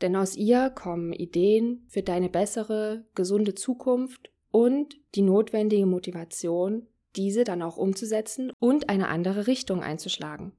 denn 0.00 0.16
aus 0.16 0.34
ihr 0.34 0.70
kommen 0.70 1.12
Ideen 1.12 1.84
für 1.88 2.02
deine 2.02 2.30
bessere, 2.30 3.04
gesunde 3.14 3.54
Zukunft 3.54 4.30
und 4.50 4.96
die 5.14 5.22
notwendige 5.22 5.84
Motivation, 5.84 6.86
diese 7.14 7.44
dann 7.44 7.62
auch 7.62 7.76
umzusetzen 7.76 8.50
und 8.58 8.88
eine 8.88 9.08
andere 9.08 9.46
Richtung 9.46 9.82
einzuschlagen. 9.82 10.52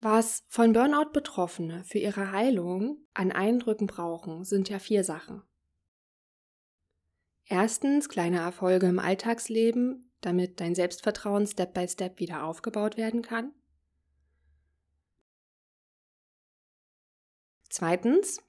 Was 0.00 0.44
von 0.48 0.72
Burnout 0.72 1.12
Betroffene 1.12 1.84
für 1.84 1.98
ihre 1.98 2.30
Heilung 2.30 2.98
an 3.14 3.32
Eindrücken 3.32 3.86
brauchen, 3.86 4.44
sind 4.44 4.68
ja 4.68 4.78
vier 4.78 5.04
Sachen. 5.04 5.42
Erstens 7.46 8.08
kleine 8.08 8.38
Erfolge 8.38 8.86
im 8.86 8.98
Alltagsleben, 8.98 10.12
damit 10.20 10.60
dein 10.60 10.74
Selbstvertrauen 10.74 11.46
Step 11.46 11.74
by 11.74 11.88
Step 11.88 12.18
wieder 12.18 12.44
aufgebaut 12.44 12.96
werden 12.96 13.22
kann. 13.22 13.52
Zweitens 17.68 18.40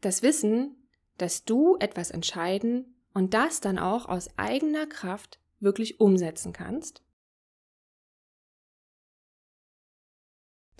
das 0.00 0.22
Wissen, 0.22 0.88
dass 1.18 1.44
du 1.44 1.76
etwas 1.78 2.10
entscheiden 2.10 2.94
und 3.12 3.34
das 3.34 3.60
dann 3.60 3.78
auch 3.78 4.06
aus 4.08 4.30
eigener 4.38 4.86
Kraft 4.86 5.40
wirklich 5.58 6.00
umsetzen 6.00 6.52
kannst. 6.52 7.02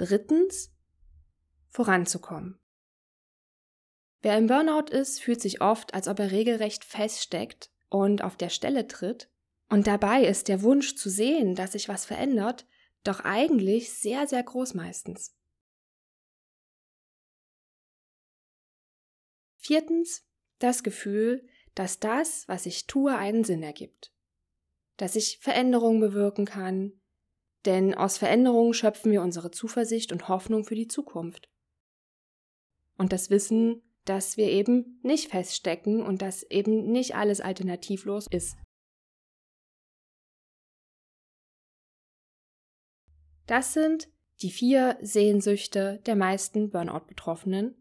Drittens, 0.01 0.73
voranzukommen. 1.69 2.59
Wer 4.23 4.39
im 4.39 4.47
Burnout 4.47 4.91
ist, 4.91 5.21
fühlt 5.21 5.43
sich 5.43 5.61
oft, 5.61 5.93
als 5.93 6.09
ob 6.09 6.19
er 6.21 6.31
regelrecht 6.31 6.87
feststeckt 6.87 7.71
und 7.91 8.25
auf 8.25 8.39
der 8.39 8.49
Stelle 8.49 8.89
tritt. 8.89 9.31
Und 9.69 9.87
dabei 9.87 10.25
ist 10.25 10.49
der 10.49 10.63
Wunsch 10.63 10.97
zu 10.97 11.11
sehen, 11.11 11.55
dass 11.55 11.73
sich 11.73 11.91
was 11.91 12.07
verändert, 12.07 12.67
doch 13.05 13.21
eigentlich 13.21 13.93
sehr, 13.93 14.27
sehr 14.27 14.43
groß 14.43 14.73
meistens. 14.73 15.37
Viertens, 19.59 20.27
das 20.61 20.83
Gefühl, 20.83 21.47
dass 21.75 22.01
das, 22.01 22.49
was 22.49 22.65
ich 22.65 22.87
tue, 22.87 23.15
einen 23.15 23.45
Sinn 23.45 23.63
ergibt. 23.63 24.15
Dass 24.97 25.15
ich 25.15 25.41
Veränderungen 25.41 26.01
bewirken 26.01 26.47
kann, 26.47 27.00
denn 27.67 27.95
aus 27.95 28.19
Veränderungen 28.19 28.75
schöpfen 28.75 29.13
wir 29.13 29.23
unsere 29.23 29.51
Zuversicht 29.51 30.13
und 30.13 30.29
Hoffnung 30.29 30.65
für 30.65 30.75
die 30.75 30.89
Zukunft. 30.89 31.49
Und 32.97 33.13
das 33.13 33.31
Wissen, 33.31 33.83
dass 34.05 34.37
wir 34.37 34.49
eben 34.49 34.99
nicht 35.03 35.29
feststecken 35.29 36.03
und 36.03 36.23
dass 36.23 36.43
eben 36.45 36.91
nicht 36.91 37.15
alles 37.15 37.41
alternativlos 37.41 38.27
ist. 38.31 38.57
Das 43.47 43.73
sind 43.73 44.09
die 44.43 44.51
vier 44.51 44.97
Sehnsüchte 45.01 46.01
der 46.07 46.17
meisten 46.17 46.71
Burnout-Betroffenen. 46.71 47.75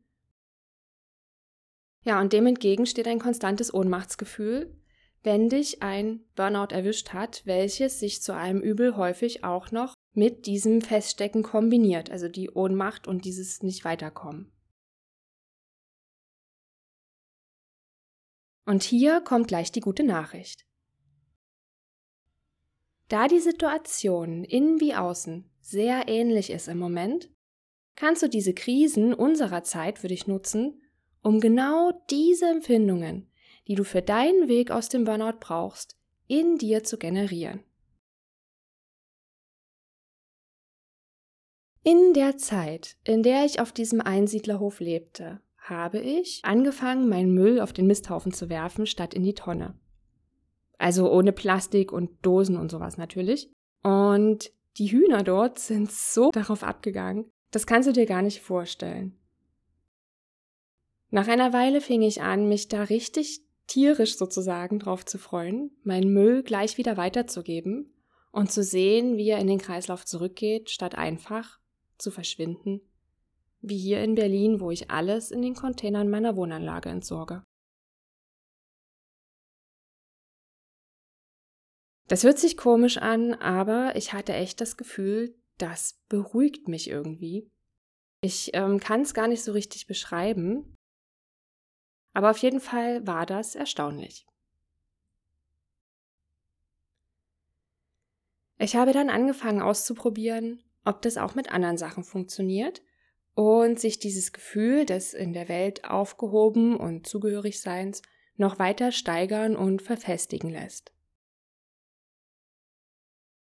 Ja, 2.03 2.19
und 2.19 2.33
dem 2.33 2.47
entgegen 2.47 2.85
steht 2.85 3.07
ein 3.07 3.19
konstantes 3.19 3.73
Ohnmachtsgefühl, 3.73 4.78
wenn 5.23 5.49
dich 5.49 5.81
ein 5.81 6.21
Burnout 6.35 6.73
erwischt 6.73 7.09
hat, 7.13 7.45
welches 7.45 7.99
sich 7.99 8.21
zu 8.21 8.33
einem 8.33 8.61
Übel 8.61 8.95
häufig 8.95 9.43
auch 9.43 9.71
noch 9.71 9.93
mit 10.13 10.45
diesem 10.45 10.81
Feststecken 10.81 11.43
kombiniert, 11.43 12.09
also 12.09 12.27
die 12.27 12.49
Ohnmacht 12.49 13.07
und 13.07 13.25
dieses 13.25 13.61
nicht 13.63 13.85
weiterkommen. 13.85 14.51
Und 18.65 18.83
hier 18.83 19.21
kommt 19.21 19.47
gleich 19.47 19.71
die 19.71 19.79
gute 19.79 20.03
Nachricht. 20.03 20.65
Da 23.07 23.27
die 23.27 23.39
Situation 23.39 24.43
innen 24.43 24.79
wie 24.79 24.93
außen 24.93 25.49
sehr 25.59 26.07
ähnlich 26.07 26.51
ist 26.51 26.67
im 26.67 26.77
Moment, 26.77 27.29
kannst 27.95 28.23
du 28.23 28.29
diese 28.29 28.53
Krisen 28.53 29.13
unserer 29.13 29.63
Zeit 29.63 29.99
für 29.99 30.07
dich 30.07 30.27
nutzen, 30.27 30.81
um 31.21 31.39
genau 31.39 31.91
diese 32.09 32.47
Empfindungen, 32.47 33.28
die 33.69 33.75
du 33.75 33.83
für 33.83 34.01
deinen 34.01 34.47
Weg 34.49 34.71
aus 34.71 34.89
dem 34.89 35.05
Burnout 35.05 35.37
brauchst, 35.39 35.95
in 36.27 36.57
dir 36.57 36.83
zu 36.83 36.97
generieren. 36.97 37.63
In 41.83 42.13
der 42.13 42.37
Zeit, 42.37 42.97
in 43.03 43.21
der 43.21 43.45
ich 43.45 43.61
auf 43.61 43.71
diesem 43.71 44.01
Einsiedlerhof 44.01 44.79
lebte, 44.79 45.39
habe 45.57 45.99
ich 45.99 46.41
angefangen, 46.43 47.07
meinen 47.07 47.31
Müll 47.31 47.61
auf 47.61 47.71
den 47.71 47.85
Misthaufen 47.85 48.33
zu 48.33 48.49
werfen, 48.49 48.87
statt 48.87 49.13
in 49.13 49.23
die 49.23 49.35
Tonne. 49.35 49.79
Also 50.79 51.11
ohne 51.11 51.31
Plastik 51.31 51.91
und 51.91 52.25
Dosen 52.25 52.57
und 52.57 52.71
sowas 52.71 52.97
natürlich. 52.97 53.51
Und 53.83 54.51
die 54.77 54.91
Hühner 54.91 55.23
dort 55.23 55.59
sind 55.59 55.91
so 55.91 56.31
darauf 56.31 56.63
abgegangen, 56.63 57.29
das 57.51 57.67
kannst 57.67 57.87
du 57.87 57.93
dir 57.93 58.07
gar 58.07 58.23
nicht 58.23 58.41
vorstellen. 58.41 59.15
Nach 61.11 61.27
einer 61.27 61.53
Weile 61.53 61.81
fing 61.81 62.01
ich 62.01 62.21
an, 62.21 62.49
mich 62.49 62.67
da 62.67 62.83
richtig 62.83 63.48
tierisch 63.69 64.17
sozusagen 64.17 64.79
drauf 64.79 65.05
zu 65.05 65.17
freuen, 65.17 65.71
meinen 65.83 66.11
Müll 66.11 66.43
gleich 66.43 66.77
wieder 66.77 66.97
weiterzugeben 66.97 67.93
und 68.31 68.51
zu 68.51 68.63
sehen, 68.63 69.15
wie 69.15 69.29
er 69.29 69.39
in 69.39 69.47
den 69.47 69.59
Kreislauf 69.59 70.05
zurückgeht, 70.05 70.69
statt 70.69 70.95
einfach 70.95 71.59
zu 71.97 72.11
verschwinden, 72.11 72.81
wie 73.61 73.77
hier 73.77 74.03
in 74.03 74.15
Berlin, 74.15 74.59
wo 74.59 74.71
ich 74.71 74.89
alles 74.89 75.31
in 75.31 75.41
den 75.41 75.55
Containern 75.55 76.09
meiner 76.09 76.35
Wohnanlage 76.35 76.89
entsorge. 76.89 77.43
Das 82.07 82.23
hört 82.23 82.39
sich 82.39 82.57
komisch 82.57 82.97
an, 82.97 83.35
aber 83.35 83.95
ich 83.95 84.13
hatte 84.13 84.33
echt 84.33 84.61
das 84.61 84.77
Gefühl, 84.77 85.35
das 85.59 86.01
beruhigt 86.09 86.67
mich 86.67 86.89
irgendwie. 86.89 87.51
Ich 88.21 88.49
ähm, 88.53 88.79
kann 88.79 89.01
es 89.01 89.13
gar 89.13 89.27
nicht 89.27 89.43
so 89.43 89.51
richtig 89.51 89.85
beschreiben, 89.85 90.75
aber 92.13 92.31
auf 92.31 92.37
jeden 92.37 92.59
Fall 92.59 93.05
war 93.05 93.25
das 93.25 93.55
erstaunlich. 93.55 94.25
Ich 98.57 98.75
habe 98.75 98.91
dann 98.91 99.09
angefangen 99.09 99.61
auszuprobieren, 99.61 100.61
ob 100.83 101.01
das 101.01 101.17
auch 101.17 101.35
mit 101.35 101.51
anderen 101.51 101.77
Sachen 101.77 102.03
funktioniert 102.03 102.81
und 103.35 103.79
sich 103.79 103.99
dieses 103.99 104.33
Gefühl 104.33 104.85
des 104.85 105.13
in 105.13 105.31
der 105.31 105.47
Welt 105.47 105.85
aufgehoben 105.85 106.75
und 106.75 107.07
zugehörig 107.07 107.61
Seins 107.61 108.01
noch 108.35 108.59
weiter 108.59 108.91
steigern 108.91 109.55
und 109.55 109.81
verfestigen 109.81 110.49
lässt. 110.49 110.91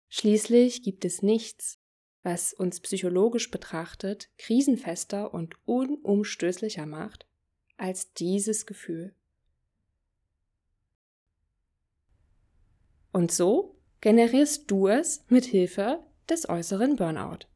Schließlich 0.10 0.82
gibt 0.82 1.06
es 1.06 1.22
nichts, 1.22 1.80
was 2.24 2.54
uns 2.54 2.80
psychologisch 2.80 3.52
betrachtet 3.52 4.30
krisenfester 4.38 5.34
und 5.34 5.56
unumstößlicher 5.66 6.86
macht 6.86 7.28
als 7.78 8.14
dieses 8.14 8.66
Gefühl. 8.66 9.14
Und 13.12 13.32
so 13.32 13.76
generierst 14.02 14.70
du 14.70 14.88
es 14.88 15.24
mit 15.30 15.46
Hilfe 15.46 16.04
des 16.30 16.50
äußeren 16.50 16.96
Burnout. 16.96 17.48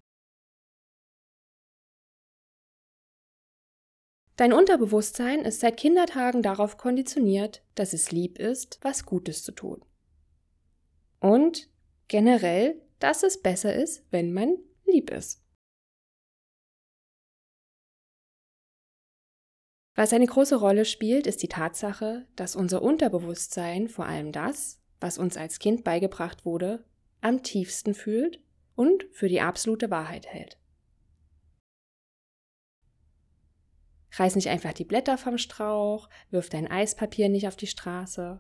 Dein 4.40 4.54
Unterbewusstsein 4.54 5.42
ist 5.42 5.60
seit 5.60 5.76
Kindertagen 5.76 6.42
darauf 6.42 6.78
konditioniert, 6.78 7.62
dass 7.76 7.92
es 7.92 8.12
lieb 8.14 8.40
ist, 8.40 8.80
was 8.82 9.06
Gutes 9.06 9.44
zu 9.44 9.52
tun. 9.52 9.84
Und 11.20 11.70
generell, 12.08 12.82
dass 13.00 13.24
es 13.24 13.42
besser 13.42 13.76
ist, 13.76 14.06
wenn 14.12 14.32
man 14.32 14.56
lieb 14.86 15.12
ist. 15.12 15.44
Was 20.00 20.14
eine 20.14 20.28
große 20.28 20.56
Rolle 20.56 20.86
spielt, 20.86 21.28
ist 21.28 21.44
die 21.44 21.50
Tatsache, 21.50 22.26
dass 22.38 22.56
unser 22.56 22.82
Unterbewusstsein 22.82 23.90
vor 23.90 24.06
allem 24.06 24.32
das, 24.32 24.80
was 25.02 25.18
uns 25.18 25.36
als 25.36 25.60
Kind 25.60 25.84
beigebracht 25.84 26.46
wurde, 26.46 26.86
am 27.20 27.44
tiefsten 27.44 27.94
fühlt 27.94 28.40
und 28.78 29.06
für 29.12 29.28
die 29.28 29.42
absolute 29.42 29.92
Wahrheit 29.92 30.26
hält. 30.26 30.58
Reiß 34.14 34.36
nicht 34.36 34.48
einfach 34.48 34.72
die 34.72 34.86
Blätter 34.86 35.18
vom 35.18 35.38
Strauch, 35.38 36.08
wirf 36.32 36.48
dein 36.48 36.72
Eispapier 36.72 37.28
nicht 37.28 37.50
auf 37.50 37.58
die 37.58 37.68
Straße, 37.68 38.40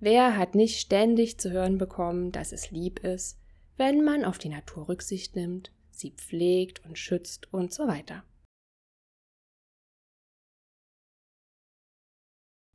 Wer 0.00 0.36
hat 0.36 0.56
nicht 0.56 0.80
ständig 0.80 1.38
zu 1.38 1.52
hören 1.52 1.78
bekommen, 1.78 2.32
dass 2.32 2.50
es 2.50 2.72
lieb 2.72 3.04
ist, 3.04 3.38
wenn 3.76 4.04
man 4.04 4.24
auf 4.24 4.38
die 4.38 4.48
Natur 4.48 4.88
Rücksicht 4.88 5.36
nimmt, 5.36 5.70
sie 5.92 6.10
pflegt 6.10 6.84
und 6.84 6.98
schützt 6.98 7.52
und 7.54 7.72
so 7.72 7.86
weiter? 7.86 8.24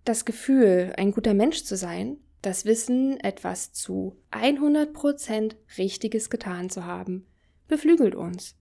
Das 0.04 0.26
Gefühl, 0.26 0.94
ein 0.98 1.12
guter 1.12 1.34
Mensch 1.34 1.64
zu 1.64 1.78
sein, 1.78 2.18
das 2.42 2.66
Wissen, 2.66 3.20
etwas 3.22 3.72
zu 3.72 4.22
100% 4.32 5.56
Richtiges 5.78 6.30
getan 6.30 6.70
zu 6.70 6.86
haben, 6.86 7.26
beflügelt 7.68 8.16
uns. 8.16 8.58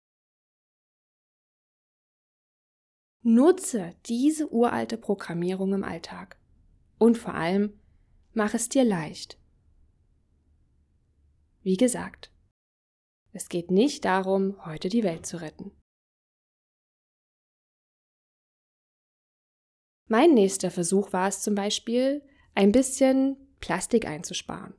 Nutze 3.22 3.94
diese 4.07 4.51
uralte 4.51 4.96
Programmierung 4.96 5.75
im 5.75 5.85
Alltag 5.85 6.38
und 6.99 7.18
vor 7.18 7.35
allem 7.35 7.79
Mach 8.38 8.53
es 8.53 8.68
dir 8.68 8.85
leicht. 8.85 9.38
Wie 11.62 11.79
gesagt, 11.79 12.31
es 13.33 13.49
geht 13.49 13.70
nicht 13.70 14.05
darum, 14.05 14.62
heute 14.66 14.90
die 14.90 15.05
Welt 15.05 15.25
zu 15.25 15.38
retten. 15.40 15.72
Mein 20.09 20.35
nächster 20.35 20.71
Versuch 20.71 21.12
war 21.12 21.29
es 21.29 21.42
zum 21.42 21.55
Beispiel, 21.55 22.23
ein 22.55 22.73
bisschen 22.73 23.37
Plastik 23.61 24.07
einzusparen. 24.07 24.75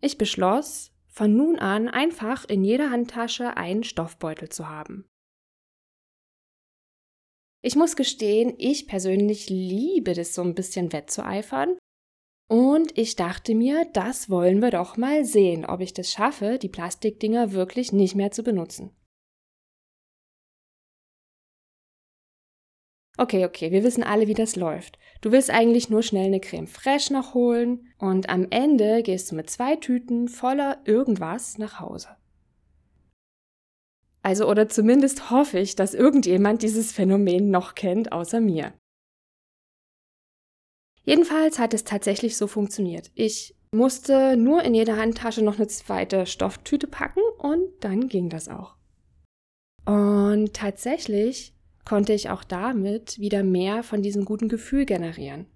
Ich 0.00 0.18
beschloss, 0.18 0.92
von 1.08 1.36
nun 1.36 1.58
an 1.58 1.88
einfach 1.88 2.46
in 2.46 2.64
jeder 2.64 2.90
Handtasche 2.90 3.56
einen 3.56 3.84
Stoffbeutel 3.84 4.48
zu 4.48 4.68
haben. 4.68 5.06
Ich 7.62 7.76
muss 7.76 7.94
gestehen, 7.94 8.54
ich 8.58 8.88
persönlich 8.88 9.48
liebe 9.48 10.14
das 10.14 10.34
so 10.34 10.42
ein 10.42 10.54
bisschen 10.54 10.92
wettzueifern. 10.92 11.78
Und 12.48 12.98
ich 12.98 13.14
dachte 13.14 13.54
mir, 13.54 13.86
das 13.92 14.28
wollen 14.28 14.60
wir 14.60 14.70
doch 14.70 14.96
mal 14.96 15.24
sehen, 15.24 15.64
ob 15.64 15.80
ich 15.80 15.92
das 15.92 16.10
schaffe, 16.10 16.58
die 16.58 16.68
Plastikdinger 16.68 17.52
wirklich 17.52 17.92
nicht 17.92 18.16
mehr 18.16 18.32
zu 18.32 18.42
benutzen. 18.42 18.90
Okay, 23.22 23.44
okay, 23.44 23.70
wir 23.70 23.84
wissen 23.84 24.02
alle, 24.02 24.26
wie 24.26 24.34
das 24.34 24.56
läuft. 24.56 24.98
Du 25.20 25.30
willst 25.30 25.48
eigentlich 25.48 25.88
nur 25.88 26.02
schnell 26.02 26.26
eine 26.26 26.40
Creme 26.40 26.66
fraiche 26.66 27.12
noch 27.12 27.34
holen 27.34 27.86
und 27.98 28.28
am 28.28 28.48
Ende 28.50 29.04
gehst 29.04 29.30
du 29.30 29.36
mit 29.36 29.48
zwei 29.48 29.76
Tüten 29.76 30.26
voller 30.26 30.80
irgendwas 30.86 31.56
nach 31.56 31.78
Hause. 31.78 32.08
Also 34.24 34.48
oder 34.48 34.68
zumindest 34.68 35.30
hoffe 35.30 35.60
ich, 35.60 35.76
dass 35.76 35.94
irgendjemand 35.94 36.62
dieses 36.62 36.90
Phänomen 36.90 37.48
noch 37.48 37.76
kennt, 37.76 38.10
außer 38.10 38.40
mir. 38.40 38.72
Jedenfalls 41.04 41.60
hat 41.60 41.74
es 41.74 41.84
tatsächlich 41.84 42.36
so 42.36 42.48
funktioniert. 42.48 43.12
Ich 43.14 43.54
musste 43.70 44.36
nur 44.36 44.64
in 44.64 44.74
jede 44.74 44.96
Handtasche 44.96 45.42
noch 45.42 45.58
eine 45.58 45.68
zweite 45.68 46.26
Stofftüte 46.26 46.88
packen 46.88 47.22
und 47.38 47.68
dann 47.78 48.08
ging 48.08 48.30
das 48.30 48.48
auch. 48.48 48.74
Und 49.84 50.54
tatsächlich 50.54 51.54
konnte 51.84 52.12
ich 52.12 52.30
auch 52.30 52.44
damit 52.44 53.18
wieder 53.18 53.42
mehr 53.42 53.82
von 53.82 54.02
diesem 54.02 54.24
guten 54.24 54.48
Gefühl 54.48 54.86
generieren. 54.86 55.46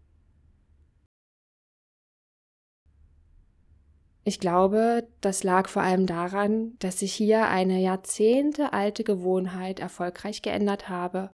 Ich 4.25 4.41
glaube, 4.41 5.07
das 5.21 5.45
lag 5.45 5.69
vor 5.69 5.83
allem 5.83 6.07
daran, 6.07 6.77
dass 6.81 7.01
ich 7.01 7.12
hier 7.12 7.47
eine 7.47 7.81
jahrzehntealte 7.81 9.05
Gewohnheit 9.05 9.79
erfolgreich 9.79 10.43
geändert 10.43 10.89
habe 10.89 11.31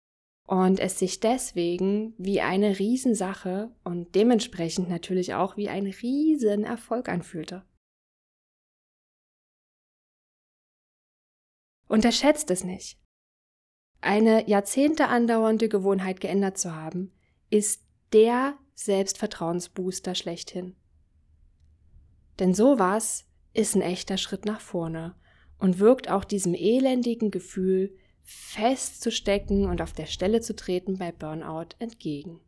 und 0.46 0.78
es 0.82 1.00
sich 1.00 1.22
deswegen 1.22 2.14
wie 2.18 2.42
eine 2.42 2.80
Riesensache 2.80 3.72
und 3.86 4.14
dementsprechend 4.14 4.90
natürlich 4.90 5.34
auch 5.34 5.56
wie 5.56 5.70
ein 5.70 5.88
Riesenerfolg 5.88 7.08
anfühlte. 7.08 7.64
Unterschätzt 11.88 12.52
es 12.52 12.66
nicht. 12.66 12.98
Eine 14.02 14.50
Jahrzehnte 14.50 15.08
andauernde 15.08 15.70
Gewohnheit 15.70 16.20
geändert 16.20 16.58
zu 16.58 16.76
haben, 16.76 17.12
ist 17.52 17.86
der 18.14 18.58
Selbstvertrauensbooster 18.74 20.16
schlechthin. 20.16 20.76
Denn 22.40 22.56
sowas 22.56 23.28
ist 23.54 23.76
ein 23.76 23.84
echter 23.84 24.18
Schritt 24.18 24.46
nach 24.46 24.60
vorne 24.60 25.16
und 25.60 25.78
wirkt 25.78 26.10
auch 26.10 26.24
diesem 26.24 26.56
elendigen 26.56 27.30
Gefühl, 27.30 27.96
festzustecken 28.24 29.66
und 29.66 29.82
auf 29.82 29.94
der 29.94 30.08
Stelle 30.08 30.42
zu 30.42 30.56
treten 30.56 30.98
bei 30.98 31.12
Burnout 31.12 31.76
entgegen. 31.78 32.40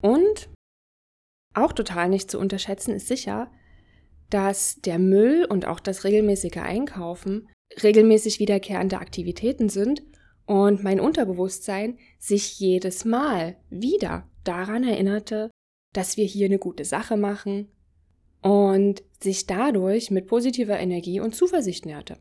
Und 0.00 0.48
auch 1.54 1.72
total 1.72 2.08
nicht 2.08 2.30
zu 2.30 2.38
unterschätzen 2.38 2.94
ist 2.94 3.08
sicher, 3.08 3.50
dass 4.30 4.80
der 4.80 4.98
Müll 4.98 5.46
und 5.48 5.66
auch 5.66 5.80
das 5.80 6.04
regelmäßige 6.04 6.58
Einkaufen 6.58 7.48
regelmäßig 7.82 8.40
wiederkehrende 8.40 8.98
Aktivitäten 8.98 9.68
sind 9.68 10.02
und 10.46 10.82
mein 10.82 11.00
Unterbewusstsein 11.00 11.98
sich 12.18 12.58
jedes 12.58 13.04
Mal 13.04 13.56
wieder 13.70 14.28
daran 14.44 14.84
erinnerte, 14.84 15.50
dass 15.92 16.16
wir 16.16 16.24
hier 16.24 16.46
eine 16.46 16.58
gute 16.58 16.84
Sache 16.84 17.16
machen 17.16 17.68
und 18.42 19.02
sich 19.22 19.46
dadurch 19.46 20.10
mit 20.10 20.26
positiver 20.26 20.78
Energie 20.78 21.20
und 21.20 21.34
Zuversicht 21.34 21.86
nährte. 21.86 22.18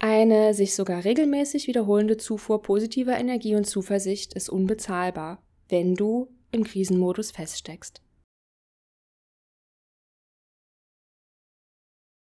Eine 0.00 0.52
sich 0.52 0.74
sogar 0.74 1.04
regelmäßig 1.04 1.66
wiederholende 1.66 2.18
Zufuhr 2.18 2.60
positiver 2.60 3.16
Energie 3.16 3.54
und 3.54 3.64
Zuversicht 3.64 4.34
ist 4.34 4.50
unbezahlbar, 4.50 5.42
wenn 5.68 5.94
du 5.94 6.33
im 6.54 6.64
Krisenmodus 6.64 7.30
feststeckst. 7.32 8.00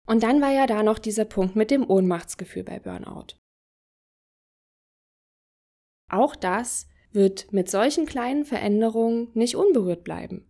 Und 0.06 0.22
dann 0.22 0.40
war 0.40 0.52
ja 0.52 0.66
da 0.66 0.82
noch 0.82 0.98
dieser 0.98 1.24
Punkt 1.24 1.56
mit 1.56 1.70
dem 1.70 1.88
Ohnmachtsgefühl 1.88 2.62
bei 2.62 2.78
Burnout. 2.78 3.38
Auch 6.08 6.36
das 6.36 6.88
wird 7.12 7.52
mit 7.52 7.68
solchen 7.70 8.06
kleinen 8.06 8.44
Veränderungen 8.44 9.30
nicht 9.34 9.56
unberührt 9.56 10.04
bleiben. 10.04 10.48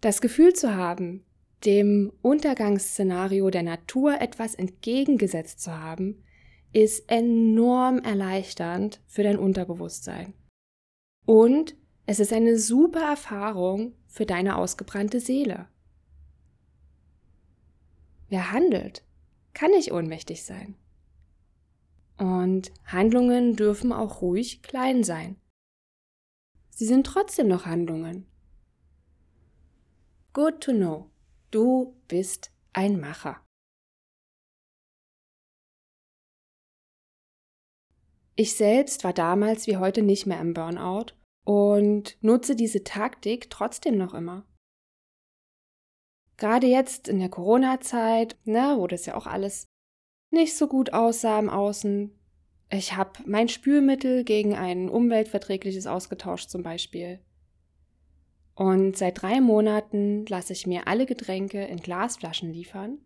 Das 0.00 0.20
Gefühl 0.20 0.52
zu 0.52 0.74
haben, 0.74 1.24
dem 1.64 2.12
Untergangsszenario 2.22 3.50
der 3.50 3.62
Natur 3.62 4.20
etwas 4.20 4.56
entgegengesetzt 4.56 5.60
zu 5.60 5.78
haben, 5.78 6.24
ist 6.72 7.08
enorm 7.08 7.98
erleichternd 8.00 9.00
für 9.06 9.22
dein 9.22 9.38
Unterbewusstsein. 9.38 10.34
Und 11.24 11.76
es 12.06 12.20
ist 12.20 12.32
eine 12.32 12.58
super 12.58 13.02
Erfahrung 13.02 13.94
für 14.06 14.26
deine 14.26 14.56
ausgebrannte 14.56 15.20
Seele. 15.20 15.68
Wer 18.28 18.50
handelt, 18.50 19.04
kann 19.54 19.70
nicht 19.70 19.92
ohnmächtig 19.92 20.44
sein. 20.44 20.74
Und 22.18 22.72
Handlungen 22.86 23.56
dürfen 23.56 23.92
auch 23.92 24.22
ruhig 24.22 24.62
klein 24.62 25.04
sein. 25.04 25.36
Sie 26.70 26.86
sind 26.86 27.06
trotzdem 27.06 27.48
noch 27.48 27.66
Handlungen. 27.66 28.26
Good 30.32 30.60
to 30.60 30.72
know. 30.72 31.10
Du 31.50 31.94
bist 32.08 32.50
ein 32.72 32.98
Macher. 32.98 33.40
Ich 38.34 38.54
selbst 38.54 39.04
war 39.04 39.12
damals 39.12 39.66
wie 39.66 39.76
heute 39.76 40.02
nicht 40.02 40.26
mehr 40.26 40.40
im 40.40 40.54
Burnout 40.54 41.12
und 41.44 42.16
nutze 42.22 42.56
diese 42.56 42.82
Taktik 42.82 43.50
trotzdem 43.50 43.98
noch 43.98 44.14
immer. 44.14 44.46
Gerade 46.38 46.66
jetzt 46.66 47.08
in 47.08 47.18
der 47.18 47.28
Corona-Zeit, 47.28 48.36
ne, 48.44 48.74
wo 48.78 48.86
das 48.86 49.06
ja 49.06 49.14
auch 49.14 49.26
alles 49.26 49.66
nicht 50.30 50.56
so 50.56 50.66
gut 50.66 50.92
aussah 50.92 51.38
im 51.38 51.50
Außen. 51.50 52.10
Ich 52.70 52.96
habe 52.96 53.20
mein 53.26 53.48
Spülmittel 53.48 54.24
gegen 54.24 54.54
ein 54.54 54.88
umweltverträgliches 54.88 55.86
ausgetauscht 55.86 56.48
zum 56.48 56.62
Beispiel. 56.62 57.20
Und 58.54 58.96
seit 58.96 59.20
drei 59.20 59.40
Monaten 59.40 60.24
lasse 60.26 60.54
ich 60.54 60.66
mir 60.66 60.86
alle 60.86 61.04
Getränke 61.06 61.64
in 61.64 61.78
Glasflaschen 61.78 62.50
liefern, 62.52 62.98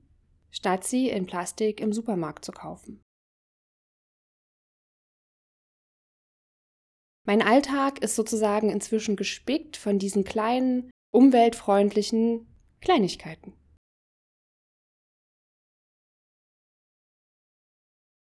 statt 0.51 0.85
sie 0.85 1.09
in 1.09 1.27
Plastik 1.27 1.81
im 1.81 1.93
Supermarkt 1.93 2.45
zu 2.45 2.53
kaufen. 2.53 3.03
Mein 7.27 7.43
Alltag 7.43 7.99
ist 8.05 8.15
sozusagen 8.15 8.71
inzwischen 8.71 9.17
gespickt 9.17 9.77
von 9.77 9.99
diesen 9.99 10.23
kleinen, 10.23 10.91
umweltfreundlichen 11.11 12.47
Kleinigkeiten. 12.81 13.53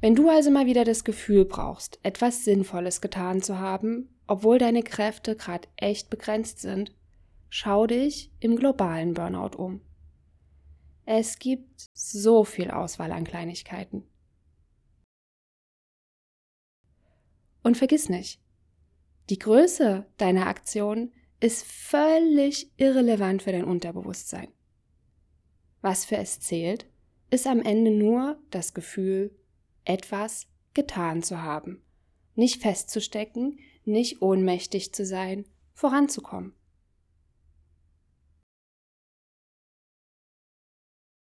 Wenn 0.02 0.16
du 0.16 0.30
also 0.30 0.50
mal 0.50 0.66
wieder 0.66 0.84
das 0.86 1.04
Gefühl 1.04 1.46
brauchst, 1.46 2.00
etwas 2.02 2.44
Sinnvolles 2.44 3.00
getan 3.00 3.42
zu 3.42 3.60
haben, 3.60 4.10
obwohl 4.28 4.58
deine 4.58 4.82
Kräfte 4.82 5.36
gerade 5.36 5.68
echt 5.78 6.10
begrenzt 6.10 6.60
sind, 6.60 6.96
schau 7.50 7.86
dich 7.86 8.32
im 8.40 8.56
globalen 8.56 9.14
Burnout 9.14 9.56
um. 9.56 9.82
Es 11.06 11.38
gibt 11.38 11.86
so 11.94 12.44
viel 12.44 12.72
Auswahl 12.72 13.12
an 13.12 13.24
Kleinigkeiten. 13.24 14.04
Und 17.62 17.78
vergiss 17.78 18.10
nicht, 18.10 18.40
die 19.30 19.40
Größe 19.40 20.06
deiner 20.18 20.48
Aktion 20.48 21.12
ist 21.40 21.66
völlig 21.66 22.72
irrelevant 22.78 23.44
für 23.44 23.52
dein 23.52 23.66
Unterbewusstsein. 23.66 24.50
Was 25.82 26.06
für 26.06 26.18
es 26.18 26.40
zählt, 26.40 26.86
ist 27.30 27.48
am 27.48 27.62
Ende 27.62 27.92
nur 27.92 28.40
das 28.52 28.74
Gefühl, 28.74 29.36
etwas 29.84 30.48
getan 30.74 31.24
zu 31.24 31.42
haben, 31.42 31.84
nicht 32.36 32.62
festzustecken, 32.62 33.60
nicht 33.84 34.22
ohnmächtig 34.22 34.94
zu 34.94 35.06
sein, 35.06 35.46
voranzukommen. 35.74 36.54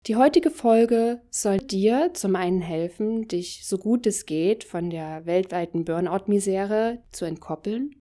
Die 0.07 0.15
heutige 0.15 0.51
Folge 0.51 1.21
soll 1.29 1.57
dir 1.57 2.13
zum 2.13 2.37
einen 2.37 2.61
helfen, 2.61 3.27
dich 3.27 3.67
so 3.67 3.77
gut 3.77 4.07
es 4.07 4.25
geht 4.25 4.63
von 4.63 4.89
der 4.89 5.25
weltweiten 5.25 5.83
Burnout-Misere 5.83 7.03
zu 7.11 7.25
entkoppeln. 7.25 7.99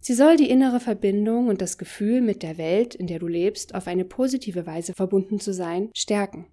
Sie 0.00 0.14
soll 0.14 0.36
die 0.36 0.48
innere 0.48 0.78
Verbindung 0.78 1.48
und 1.48 1.60
das 1.60 1.76
Gefühl 1.76 2.20
mit 2.20 2.44
der 2.44 2.56
Welt, 2.56 2.94
in 2.94 3.08
der 3.08 3.18
du 3.18 3.26
lebst, 3.26 3.74
auf 3.74 3.88
eine 3.88 4.04
positive 4.04 4.64
Weise 4.64 4.94
verbunden 4.94 5.40
zu 5.40 5.52
sein, 5.52 5.90
stärken. 5.92 6.46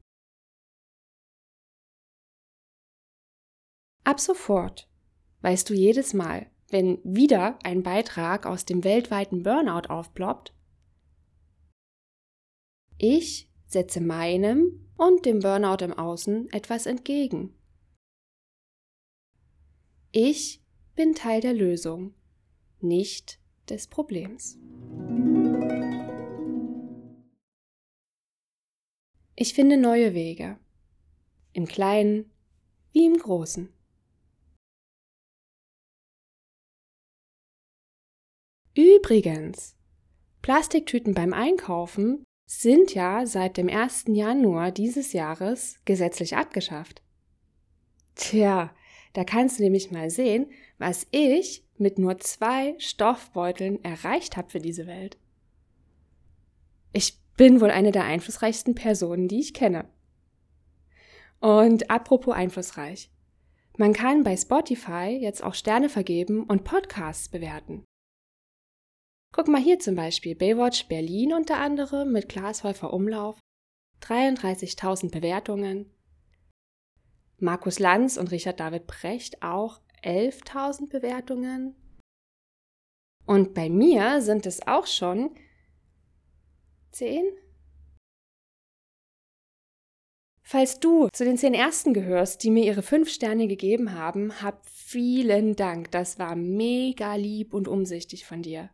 Ab 4.03 4.19
sofort 4.19 4.89
weißt 5.41 5.69
du 5.69 5.75
jedes 5.75 6.15
Mal, 6.15 6.49
wenn 6.71 6.99
wieder 7.03 7.59
ein 7.63 7.83
Beitrag 7.83 8.47
aus 8.47 8.65
dem 8.65 8.83
weltweiten 8.83 9.43
Burnout 9.43 9.89
aufploppt, 9.89 10.54
ich 12.97 13.49
setze 13.67 14.01
meinem 14.01 14.87
und 14.97 15.25
dem 15.25 15.39
Burnout 15.39 15.83
im 15.83 15.93
Außen 15.93 16.51
etwas 16.51 16.85
entgegen. 16.85 17.53
Ich 20.11 20.63
bin 20.95 21.13
Teil 21.13 21.41
der 21.41 21.53
Lösung, 21.53 22.13
nicht 22.79 23.39
des 23.69 23.87
Problems. 23.87 24.57
Ich 29.35 29.53
finde 29.53 29.75
neue 29.75 30.13
Wege, 30.13 30.57
im 31.51 31.65
Kleinen 31.65 32.31
wie 32.93 33.05
im 33.05 33.17
Großen. 33.17 33.73
Übrigens, 38.73 39.75
Plastiktüten 40.41 41.13
beim 41.13 41.33
Einkaufen 41.33 42.23
sind 42.45 42.93
ja 42.93 43.25
seit 43.25 43.57
dem 43.57 43.69
1. 43.69 44.05
Januar 44.07 44.71
dieses 44.71 45.13
Jahres 45.13 45.77
gesetzlich 45.85 46.35
abgeschafft. 46.35 47.01
Tja, 48.15 48.73
da 49.13 49.23
kannst 49.23 49.59
du 49.59 49.63
nämlich 49.63 49.91
mal 49.91 50.09
sehen, 50.09 50.47
was 50.77 51.07
ich 51.11 51.63
mit 51.77 51.99
nur 51.99 52.19
zwei 52.19 52.75
Stoffbeuteln 52.77 53.83
erreicht 53.83 54.37
habe 54.37 54.49
für 54.49 54.59
diese 54.59 54.87
Welt. 54.87 55.17
Ich 56.93 57.17
bin 57.35 57.59
wohl 57.59 57.71
eine 57.71 57.91
der 57.91 58.05
einflussreichsten 58.05 58.75
Personen, 58.75 59.27
die 59.27 59.39
ich 59.39 59.53
kenne. 59.53 59.85
Und 61.41 61.89
apropos 61.89 62.33
einflussreich. 62.33 63.09
Man 63.77 63.91
kann 63.91 64.23
bei 64.23 64.37
Spotify 64.37 65.17
jetzt 65.19 65.43
auch 65.43 65.53
Sterne 65.53 65.89
vergeben 65.89 66.43
und 66.43 66.63
Podcasts 66.63 67.27
bewerten. 67.27 67.83
Guck 69.35 69.49
mal 69.49 69.61
hier 69.61 69.79
zum 69.79 69.95
Beispiel 69.95 70.33
Baywatch 70.33 70.87
Berlin 70.87 71.33
unter 71.33 71.57
anderem 71.57 72.13
mit 72.13 72.29
Glashäufer 72.29 72.93
Umlauf, 72.93 73.37
33.000 73.99 75.11
Bewertungen. 75.11 75.91
Markus 77.39 77.79
Lanz 77.79 78.15
und 78.15 78.31
Richard 78.31 78.61
David 78.61 78.87
Brecht 78.87 79.43
auch 79.43 79.81
11.000 80.05 80.87
Bewertungen. 80.87 81.75
Und 83.25 83.53
bei 83.53 83.69
mir 83.69 84.21
sind 84.21 84.45
es 84.45 84.65
auch 84.65 84.87
schon 84.87 85.35
zehn? 86.93 87.25
Falls 90.43 90.79
du 90.79 91.09
zu 91.11 91.25
den 91.25 91.37
zehn 91.37 91.53
Ersten 91.53 91.93
gehörst, 91.93 92.41
die 92.41 92.51
mir 92.51 92.63
ihre 92.63 92.83
fünf 92.83 93.09
Sterne 93.09 93.49
gegeben 93.49 93.91
haben, 93.91 94.41
hab 94.41 94.65
vielen 94.69 95.57
Dank. 95.57 95.91
Das 95.91 96.19
war 96.19 96.37
mega 96.37 97.15
lieb 97.15 97.53
und 97.53 97.67
umsichtig 97.67 98.25
von 98.25 98.41
dir. 98.41 98.69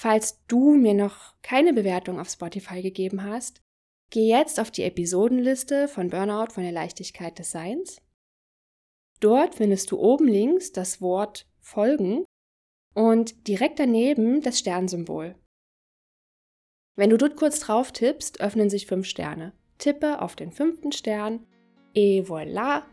Falls 0.00 0.40
du 0.46 0.76
mir 0.76 0.94
noch 0.94 1.34
keine 1.42 1.72
Bewertung 1.72 2.20
auf 2.20 2.28
Spotify 2.28 2.82
gegeben 2.82 3.24
hast, 3.24 3.62
geh 4.12 4.28
jetzt 4.28 4.60
auf 4.60 4.70
die 4.70 4.84
Episodenliste 4.84 5.88
von 5.88 6.08
Burnout 6.08 6.52
von 6.52 6.62
der 6.62 6.70
Leichtigkeit 6.70 7.36
des 7.40 7.50
Seins. 7.50 8.00
Dort 9.18 9.56
findest 9.56 9.90
du 9.90 9.98
oben 9.98 10.28
links 10.28 10.70
das 10.70 11.00
Wort 11.00 11.48
Folgen 11.58 12.24
und 12.94 13.48
direkt 13.48 13.80
daneben 13.80 14.40
das 14.40 14.60
Sternsymbol. 14.60 15.34
Wenn 16.94 17.10
du 17.10 17.16
dort 17.16 17.34
kurz 17.34 17.58
drauf 17.58 17.90
tippst, 17.90 18.40
öffnen 18.40 18.70
sich 18.70 18.86
fünf 18.86 19.04
Sterne. 19.08 19.52
Tippe 19.78 20.22
auf 20.22 20.36
den 20.36 20.52
fünften 20.52 20.92
Stern. 20.92 21.44
Et 21.92 22.24
voilà. 22.24 22.84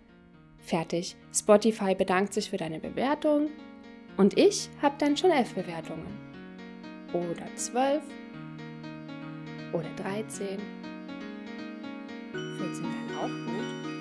Fertig. 0.57 1.15
Spotify 1.31 1.93
bedankt 1.93 2.33
sich 2.33 2.49
für 2.49 2.57
deine 2.57 2.79
Bewertung. 2.79 3.51
Und 4.17 4.39
ich 4.39 4.71
habe 4.81 4.95
dann 4.97 5.15
schon 5.15 5.29
elf 5.29 5.53
Bewertungen 5.53 6.24
oder 7.13 7.55
12 7.55 8.03
oder 9.73 9.89
13. 9.97 10.59
14 12.31 12.83
wären 12.83 13.17
auch 13.17 13.27
gut. 13.27 13.94